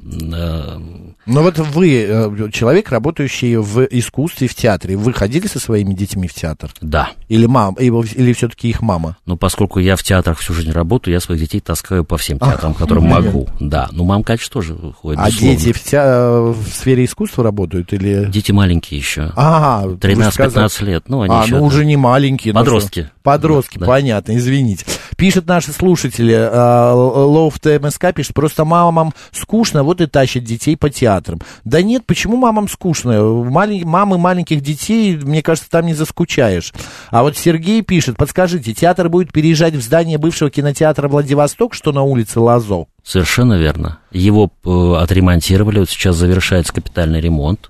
но 0.02 1.42
вот 1.42 1.58
вы, 1.58 2.06
э, 2.08 2.50
человек, 2.52 2.90
работающий 2.90 3.56
в 3.56 3.84
искусстве, 3.90 4.48
в 4.48 4.54
театре, 4.54 4.96
вы 4.96 5.12
ходили 5.12 5.46
со 5.46 5.60
своими 5.60 5.94
детьми 5.94 6.26
в 6.26 6.34
театр? 6.34 6.70
Да. 6.80 7.10
Или 7.28 7.46
мам, 7.46 7.74
или 7.74 8.32
все-таки 8.32 8.68
их 8.68 8.80
мама? 8.80 9.16
Ну, 9.26 9.36
поскольку 9.36 9.78
я 9.78 9.96
в 9.96 10.02
театрах 10.02 10.38
всю 10.38 10.54
жизнь 10.54 10.72
работаю, 10.72 11.14
я 11.14 11.20
своих 11.20 11.40
детей 11.40 11.60
таскаю 11.60 12.04
по 12.04 12.16
всем 12.16 12.38
театрам, 12.38 12.74
которым 12.74 13.04
могу. 13.04 13.46
Да. 13.60 13.88
Ну, 13.92 14.04
мам, 14.04 14.24
конечно, 14.24 14.52
тоже 14.52 14.76
ходит. 15.00 15.20
А 15.20 15.30
дети 15.30 15.72
в, 15.72 15.82
те... 15.82 16.00
в 16.00 16.66
сфере 16.72 17.04
искусства 17.04 17.44
работают 17.44 17.92
или? 17.92 18.24
Дети 18.26 18.52
маленькие 18.52 18.98
еще. 18.98 19.32
А, 19.36 19.84
13-15 19.84 20.84
лет. 20.84 21.04
Ну, 21.08 21.22
они 21.22 21.34
а, 21.34 21.44
еще 21.44 21.56
ну, 21.56 21.64
уже 21.64 21.84
не 21.84 21.96
маленькие. 21.96 22.54
Подростки. 22.54 23.00
Ну, 23.00 23.20
Подростки, 23.22 23.78
да, 23.78 23.86
понятно, 23.86 24.36
извините. 24.36 24.86
Пишут 25.20 25.46
наши 25.46 25.72
слушатели, 25.72 26.34
uh, 26.34 26.94
Лоуф 26.94 27.60
ТМСК 27.60 28.14
пишет, 28.14 28.32
просто 28.32 28.64
мамам 28.64 29.12
скучно, 29.32 29.82
вот 29.82 30.00
и 30.00 30.06
тащат 30.06 30.44
детей 30.44 30.78
по 30.78 30.88
театрам. 30.88 31.40
Да 31.62 31.82
нет, 31.82 32.06
почему 32.06 32.38
мамам 32.38 32.68
скучно? 32.68 33.22
Мамы 33.22 34.16
маленьких 34.16 34.62
детей, 34.62 35.18
мне 35.18 35.42
кажется, 35.42 35.68
там 35.68 35.84
не 35.84 35.92
заскучаешь. 35.92 36.72
А 37.10 37.20
вот 37.20 37.36
Сергей 37.36 37.82
пишет, 37.82 38.16
подскажите, 38.16 38.72
театр 38.72 39.10
будет 39.10 39.30
переезжать 39.30 39.74
в 39.74 39.82
здание 39.82 40.16
бывшего 40.16 40.48
кинотеатра 40.48 41.06
Владивосток, 41.06 41.74
что 41.74 41.92
на 41.92 42.00
улице 42.00 42.40
Лазо? 42.40 42.86
Совершенно 43.04 43.58
верно. 43.58 43.98
Его 44.12 44.50
э, 44.64 44.94
отремонтировали, 45.02 45.80
вот 45.80 45.90
сейчас 45.90 46.16
завершается 46.16 46.72
капитальный 46.72 47.20
ремонт. 47.20 47.69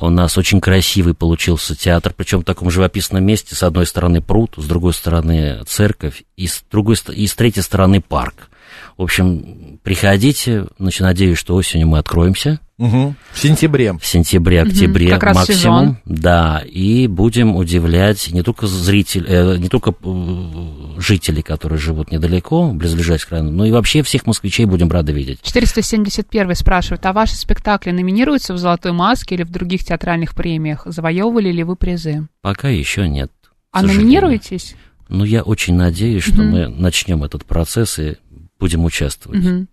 У 0.00 0.08
нас 0.08 0.38
очень 0.38 0.60
красивый 0.60 1.12
получился 1.12 1.76
театр, 1.76 2.14
причем 2.16 2.40
в 2.40 2.44
таком 2.44 2.70
живописном 2.70 3.22
месте. 3.22 3.54
С 3.54 3.62
одной 3.62 3.86
стороны 3.86 4.22
пруд, 4.22 4.54
с 4.56 4.64
другой 4.64 4.94
стороны 4.94 5.62
церковь, 5.66 6.22
и 6.36 6.46
с, 6.46 6.62
другой, 6.70 6.96
и 7.14 7.26
с 7.26 7.34
третьей 7.34 7.62
стороны 7.62 8.00
парк. 8.00 8.48
В 8.96 9.02
общем, 9.02 9.78
приходите, 9.82 10.66
значит, 10.78 11.00
надеюсь, 11.00 11.38
что 11.38 11.54
осенью 11.54 11.88
мы 11.88 11.98
откроемся. 11.98 12.60
Угу. 12.80 13.14
В 13.32 13.38
сентябре. 13.38 13.92
В 13.92 14.06
сентябре, 14.06 14.62
октябре 14.62 15.14
угу, 15.14 15.26
максимум. 15.26 15.46
Сезон. 15.54 15.96
Да, 16.06 16.62
и 16.64 17.08
будем 17.08 17.54
удивлять 17.54 18.30
не 18.32 18.42
только 18.42 18.66
зрителей, 18.66 19.26
э, 19.28 19.56
не 19.58 19.68
только 19.68 19.94
э, 20.02 20.96
жителей, 20.96 21.42
которые 21.42 21.78
живут 21.78 22.10
недалеко, 22.10 22.72
близлежащих 22.72 23.32
районов, 23.32 23.52
но 23.52 23.66
и 23.66 23.70
вообще 23.70 24.02
всех 24.02 24.24
москвичей 24.24 24.64
будем 24.64 24.90
рады 24.90 25.12
видеть. 25.12 25.40
471 25.42 26.54
спрашивает, 26.54 27.04
а 27.04 27.12
ваши 27.12 27.36
спектакли 27.36 27.90
номинируются 27.90 28.54
в 28.54 28.58
«Золотой 28.58 28.92
маске» 28.92 29.34
или 29.34 29.42
в 29.42 29.50
других 29.50 29.84
театральных 29.84 30.34
премиях? 30.34 30.84
Завоевывали 30.86 31.52
ли 31.52 31.62
вы 31.64 31.76
призы? 31.76 32.28
Пока 32.40 32.70
еще 32.70 33.06
нет. 33.06 33.30
А 33.72 33.82
номинируетесь? 33.82 34.74
Ну, 35.10 35.24
я 35.24 35.42
очень 35.42 35.74
надеюсь, 35.74 36.22
что 36.22 36.40
угу. 36.40 36.44
мы 36.44 36.68
начнем 36.68 37.24
этот 37.24 37.44
процесс 37.44 37.98
и 37.98 38.16
будем 38.60 38.84
участвовать. 38.84 39.44
Угу. 39.44 39.66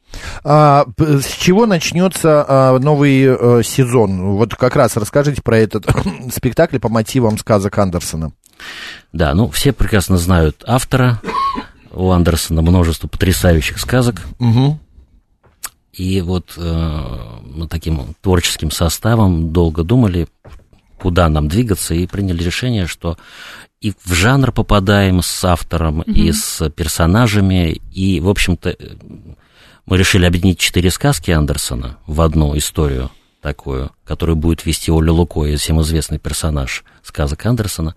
А, 0.45 0.85
с 0.97 1.27
чего 1.37 1.65
начнется 1.65 2.45
а, 2.47 2.79
новый 2.79 3.27
а, 3.27 3.61
сезон? 3.61 4.37
Вот 4.37 4.55
как 4.55 4.75
раз 4.75 4.95
расскажите 4.97 5.41
про 5.41 5.57
этот 5.57 5.85
спектакль 6.33 6.79
по 6.79 6.89
мотивам 6.89 7.37
сказок 7.37 7.77
Андерсона. 7.77 8.31
Да, 9.13 9.33
ну 9.33 9.49
все 9.49 9.73
прекрасно 9.73 10.17
знают 10.17 10.63
автора. 10.65 11.21
У 11.91 12.11
Андерсона 12.11 12.61
множество 12.61 13.07
потрясающих 13.07 13.79
сказок. 13.79 14.23
Угу. 14.39 14.79
И 15.93 16.21
вот 16.21 16.53
э, 16.57 17.01
мы 17.43 17.67
таким 17.67 18.15
творческим 18.21 18.69
составом 18.69 19.51
долго 19.51 19.83
думали, 19.83 20.27
куда 20.99 21.29
нам 21.29 21.47
двигаться, 21.47 21.93
и 21.93 22.07
приняли 22.07 22.43
решение, 22.43 22.87
что 22.87 23.17
и 23.79 23.93
в 24.03 24.13
жанр 24.13 24.51
попадаем 24.51 25.21
с 25.21 25.43
автором, 25.45 25.99
угу. 25.99 26.11
и 26.11 26.31
с 26.31 26.69
персонажами, 26.71 27.81
и, 27.93 28.19
в 28.19 28.29
общем-то, 28.29 28.75
мы 29.85 29.97
решили 29.97 30.25
объединить 30.25 30.59
четыре 30.59 30.91
сказки 30.91 31.31
Андерсона 31.31 31.97
в 32.07 32.21
одну 32.21 32.57
историю 32.57 33.11
такую, 33.41 33.91
которую 34.03 34.35
будет 34.35 34.65
вести 34.65 34.91
Оля 34.91 35.11
Луко, 35.11 35.55
всем 35.57 35.81
известный 35.81 36.19
персонаж 36.19 36.83
сказок 37.03 37.45
Андерсона. 37.45 37.95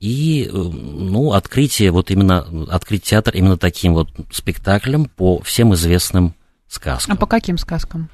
И, 0.00 0.48
ну, 0.50 1.32
открытие, 1.32 1.90
вот 1.90 2.10
именно, 2.10 2.46
открыть 2.70 3.02
театр 3.02 3.34
именно 3.34 3.58
таким 3.58 3.92
вот 3.92 4.08
спектаклем 4.32 5.04
по 5.04 5.42
всем 5.42 5.74
известным 5.74 6.34
сказкам. 6.68 7.14
А 7.14 7.18
по 7.18 7.26
каким 7.26 7.58
сказкам? 7.58 8.08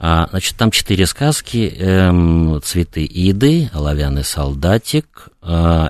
А, 0.00 0.28
значит, 0.30 0.56
там 0.56 0.70
четыре 0.70 1.06
сказки. 1.06 1.74
Эм, 1.76 2.60
«Цветы 2.62 3.04
Иды», 3.04 3.70
«Оловянный 3.72 4.24
солдатик», 4.24 5.28
э, 5.42 5.88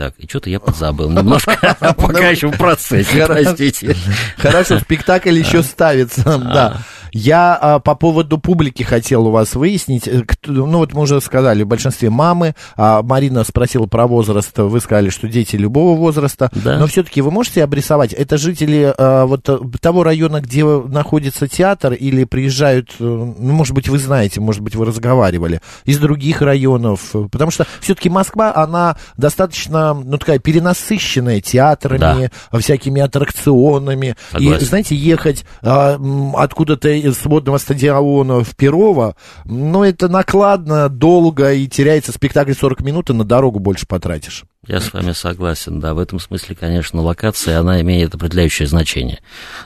так, 0.00 0.14
и 0.16 0.26
что-то 0.26 0.48
я 0.48 0.60
подзабыл 0.60 1.10
немножко, 1.10 1.76
пока 1.78 2.30
еще 2.30 2.48
в 2.48 2.56
процессе, 2.56 3.26
простите. 3.26 3.94
Хорошо, 4.38 4.78
спектакль 4.78 5.38
еще 5.38 5.62
ставится, 5.62 6.38
да. 6.38 6.78
Я 7.12 7.56
а, 7.60 7.78
по 7.78 7.94
поводу 7.94 8.38
публики 8.38 8.82
хотел 8.82 9.26
у 9.26 9.30
вас 9.30 9.54
выяснить. 9.54 10.06
Э, 10.06 10.24
ну, 10.46 10.78
вот 10.78 10.92
мы 10.92 11.02
уже 11.02 11.20
сказали, 11.20 11.62
в 11.62 11.66
большинстве 11.66 12.10
мамы. 12.10 12.54
А 12.76 13.02
Марина 13.02 13.44
спросила 13.44 13.86
про 13.86 14.06
возраст. 14.06 14.56
Вы 14.56 14.80
сказали, 14.80 15.10
что 15.10 15.28
дети 15.28 15.56
любого 15.56 15.96
возраста. 15.96 16.50
Да. 16.52 16.78
Но 16.78 16.86
все-таки 16.86 17.20
вы 17.20 17.30
можете 17.30 17.64
обрисовать, 17.64 18.12
это 18.12 18.36
жители 18.36 18.92
а, 18.96 19.26
вот 19.26 19.48
э, 19.48 19.58
того 19.80 20.04
района, 20.04 20.40
где 20.40 20.64
находится 20.64 21.48
театр, 21.48 21.92
или 21.92 22.24
приезжают, 22.24 22.90
э, 22.98 23.04
ну, 23.04 23.52
может 23.52 23.74
быть, 23.74 23.88
вы 23.88 23.98
знаете, 23.98 24.40
может 24.40 24.62
быть, 24.62 24.74
вы 24.74 24.86
разговаривали, 24.86 25.60
из 25.84 25.98
других 25.98 26.42
районов? 26.42 27.12
Потому 27.30 27.50
что 27.50 27.66
все-таки 27.80 28.08
Москва, 28.08 28.54
она 28.54 28.96
достаточно, 29.16 29.94
ну, 29.94 30.18
такая 30.18 30.38
перенасыщенная 30.38 31.40
театрами, 31.40 32.30
да. 32.52 32.58
всякими 32.58 33.00
аттракционами. 33.00 34.16
Согласен. 34.32 34.62
И, 34.62 34.64
знаете, 34.64 34.96
ехать 34.96 35.44
а, 35.62 35.98
откуда-то 36.34 36.88
сводного 37.08 37.58
стадиона 37.58 38.42
в 38.42 38.56
Перово, 38.56 39.16
но 39.44 39.84
это 39.84 40.08
накладно, 40.08 40.88
долго 40.88 41.52
и 41.52 41.66
теряется 41.66 42.12
спектакль 42.12 42.52
40 42.52 42.80
минут, 42.82 43.10
и 43.10 43.12
на 43.12 43.24
дорогу 43.24 43.58
больше 43.58 43.86
потратишь. 43.86 44.44
Я 44.68 44.80
с 44.80 44.92
вами 44.92 45.12
согласен, 45.12 45.80
да. 45.80 45.94
В 45.94 45.98
этом 45.98 46.20
смысле, 46.20 46.54
конечно, 46.54 47.00
локация, 47.00 47.58
она 47.58 47.80
имеет 47.80 48.14
определяющее 48.14 48.68
значение 48.68 49.20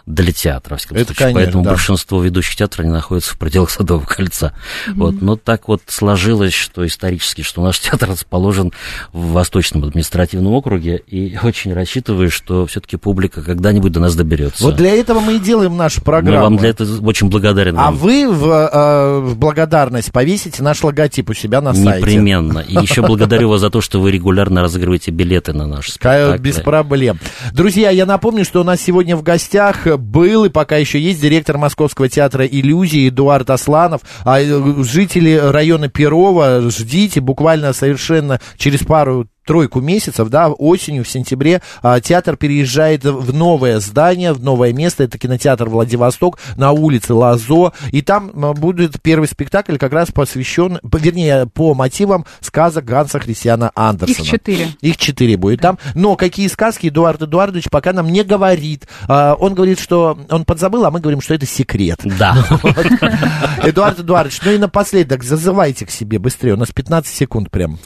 для 0.06 0.30
театра, 0.30 0.76
в 0.76 0.92
Это, 0.92 1.12
конечно, 1.12 1.32
Поэтому 1.32 1.64
да. 1.64 1.70
большинство 1.70 2.22
ведущих 2.22 2.54
театров 2.54 2.86
не 2.86 2.92
находятся 2.92 3.34
в 3.34 3.38
пределах 3.38 3.70
Садового 3.70 4.06
кольца. 4.06 4.54
Mm-hmm. 4.86 4.92
Вот. 4.94 5.20
Но 5.20 5.34
так 5.34 5.66
вот 5.66 5.82
сложилось, 5.86 6.52
что 6.52 6.86
исторически, 6.86 7.42
что 7.42 7.60
наш 7.60 7.80
театр 7.80 8.10
расположен 8.10 8.72
в 9.12 9.32
Восточном 9.32 9.82
административном 9.82 10.52
округе, 10.52 11.02
и 11.08 11.36
очень 11.42 11.72
рассчитываю, 11.72 12.30
что 12.30 12.64
все-таки 12.66 12.96
публика 12.96 13.42
когда-нибудь 13.42 13.90
до 13.90 13.98
нас 13.98 14.14
доберется. 14.14 14.62
Вот 14.62 14.76
для 14.76 14.92
этого 14.92 15.18
мы 15.18 15.36
и 15.36 15.38
делаем 15.40 15.76
нашу 15.76 16.02
программу. 16.02 16.36
Мы 16.36 16.42
вам 16.44 16.56
для 16.56 16.68
этого 16.68 17.04
очень 17.04 17.30
благодарен. 17.30 17.76
А 17.80 17.90
вы 17.90 18.30
в, 18.30 18.48
э, 18.48 19.18
в 19.18 19.36
благодарность 19.36 20.12
повесите 20.12 20.62
наш 20.62 20.84
логотип 20.84 21.30
у 21.30 21.34
себя 21.34 21.60
на 21.60 21.74
сайте. 21.74 21.98
Непременно. 21.98 22.60
И 22.60 22.74
еще 22.74 23.02
благодарю 23.02 23.48
вас 23.48 23.60
за 23.60 23.70
то, 23.70 23.80
что 23.80 24.00
вы 24.00 24.12
регулярно 24.12 24.62
разыгрываете 24.84 25.10
билеты 25.10 25.52
на 25.52 25.66
наш 25.66 25.90
спектакль. 25.90 26.40
Без 26.40 26.60
проблем. 26.60 27.18
Друзья, 27.52 27.90
я 27.90 28.06
напомню, 28.06 28.44
что 28.44 28.60
у 28.60 28.64
нас 28.64 28.80
сегодня 28.80 29.16
в 29.16 29.22
гостях 29.22 29.86
был 29.98 30.44
и 30.44 30.48
пока 30.48 30.76
еще 30.76 31.00
есть 31.00 31.20
директор 31.20 31.58
Московского 31.58 32.08
театра 32.08 32.46
иллюзии 32.46 33.08
Эдуард 33.08 33.50
Асланов. 33.50 34.02
А 34.24 34.40
э, 34.40 34.82
жители 34.82 35.34
района 35.34 35.88
Перова, 35.88 36.70
ждите, 36.70 37.20
буквально 37.20 37.72
совершенно 37.72 38.40
через 38.56 38.80
пару 38.80 39.26
тройку 39.44 39.80
месяцев, 39.80 40.28
да, 40.28 40.48
осенью, 40.48 41.04
в 41.04 41.08
сентябре, 41.08 41.62
а, 41.82 42.00
театр 42.00 42.36
переезжает 42.36 43.04
в 43.04 43.34
новое 43.34 43.80
здание, 43.80 44.32
в 44.32 44.42
новое 44.42 44.72
место, 44.72 45.04
это 45.04 45.18
кинотеатр 45.18 45.68
Владивосток 45.68 46.38
на 46.56 46.72
улице 46.72 47.14
Лазо, 47.14 47.72
и 47.90 48.02
там 48.02 48.30
а, 48.34 48.52
будет 48.54 49.00
первый 49.02 49.28
спектакль 49.28 49.76
как 49.76 49.92
раз 49.92 50.10
посвящен, 50.10 50.78
вернее, 50.82 51.46
по 51.46 51.74
мотивам 51.74 52.24
сказок 52.40 52.84
Ганса 52.84 53.18
Христиана 53.18 53.70
Андерсона. 53.74 54.24
Их 54.24 54.30
четыре. 54.30 54.68
Их 54.80 54.96
четыре 54.96 55.36
будет 55.36 55.60
там, 55.60 55.78
но 55.94 56.16
какие 56.16 56.48
сказки 56.48 56.88
Эдуард 56.88 57.22
Эдуардович 57.22 57.68
пока 57.70 57.92
нам 57.92 58.08
не 58.08 58.22
говорит. 58.22 58.88
А, 59.08 59.34
он 59.34 59.54
говорит, 59.54 59.78
что 59.78 60.18
он 60.30 60.44
подзабыл, 60.44 60.84
а 60.84 60.90
мы 60.90 61.00
говорим, 61.00 61.20
что 61.20 61.34
это 61.34 61.46
секрет. 61.46 62.00
Да. 62.04 62.36
Эдуард 63.62 64.00
Эдуардович, 64.00 64.40
ну 64.44 64.52
и 64.52 64.58
напоследок, 64.58 65.22
зазывайте 65.22 65.86
к 65.86 65.90
себе 65.90 66.18
быстрее, 66.18 66.54
у 66.54 66.56
нас 66.56 66.70
15 66.70 67.14
секунд 67.14 67.50
прям. 67.50 67.78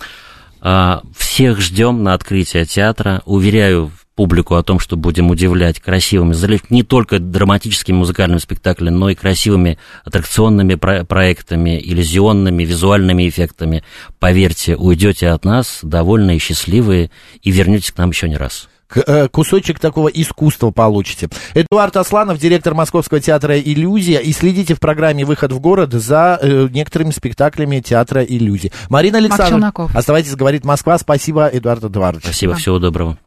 А, 0.60 1.02
всех 1.16 1.60
ждем 1.60 2.02
на 2.02 2.14
открытие 2.14 2.64
театра. 2.64 3.22
Уверяю 3.24 3.92
публику 4.18 4.56
о 4.56 4.64
том, 4.64 4.80
что 4.80 4.96
будем 4.96 5.30
удивлять 5.30 5.78
красивыми, 5.78 6.34
не 6.70 6.82
только 6.82 7.20
драматическими 7.20 7.98
музыкальными 7.98 8.40
спектаклями, 8.40 8.96
но 8.96 9.10
и 9.10 9.14
красивыми 9.14 9.78
аттракционными 10.04 10.74
проектами, 10.74 11.80
иллюзионными, 11.80 12.64
визуальными 12.64 13.28
эффектами. 13.28 13.84
Поверьте, 14.18 14.74
уйдете 14.74 15.28
от 15.28 15.44
нас 15.44 15.78
довольные, 15.82 16.40
счастливые 16.40 17.12
и 17.42 17.52
вернетесь 17.52 17.92
к 17.92 17.98
нам 17.98 18.10
еще 18.10 18.28
не 18.28 18.36
раз. 18.36 18.68
Э, 18.94 19.28
кусочек 19.28 19.78
такого 19.78 20.08
искусства 20.08 20.70
получите. 20.70 21.28
Эдуард 21.54 21.96
Асланов, 21.96 22.38
директор 22.38 22.74
Московского 22.74 23.20
театра 23.20 23.58
«Иллюзия». 23.58 24.18
И 24.18 24.32
следите 24.32 24.74
в 24.74 24.80
программе 24.80 25.24
«Выход 25.24 25.52
в 25.52 25.60
город» 25.60 25.92
за 25.92 26.38
э, 26.40 26.68
некоторыми 26.70 27.10
спектаклями 27.10 27.80
театра 27.80 28.22
«Иллюзия». 28.22 28.72
Марина 28.88 29.18
Александровна, 29.18 29.72
оставайтесь, 29.94 30.34
говорит 30.34 30.64
Москва. 30.64 30.96
Спасибо, 30.98 31.48
Эдуард 31.52 31.84
Эдуардович. 31.84 32.24
Спасибо, 32.24 32.54
всего 32.54 32.78
доброго. 32.78 33.18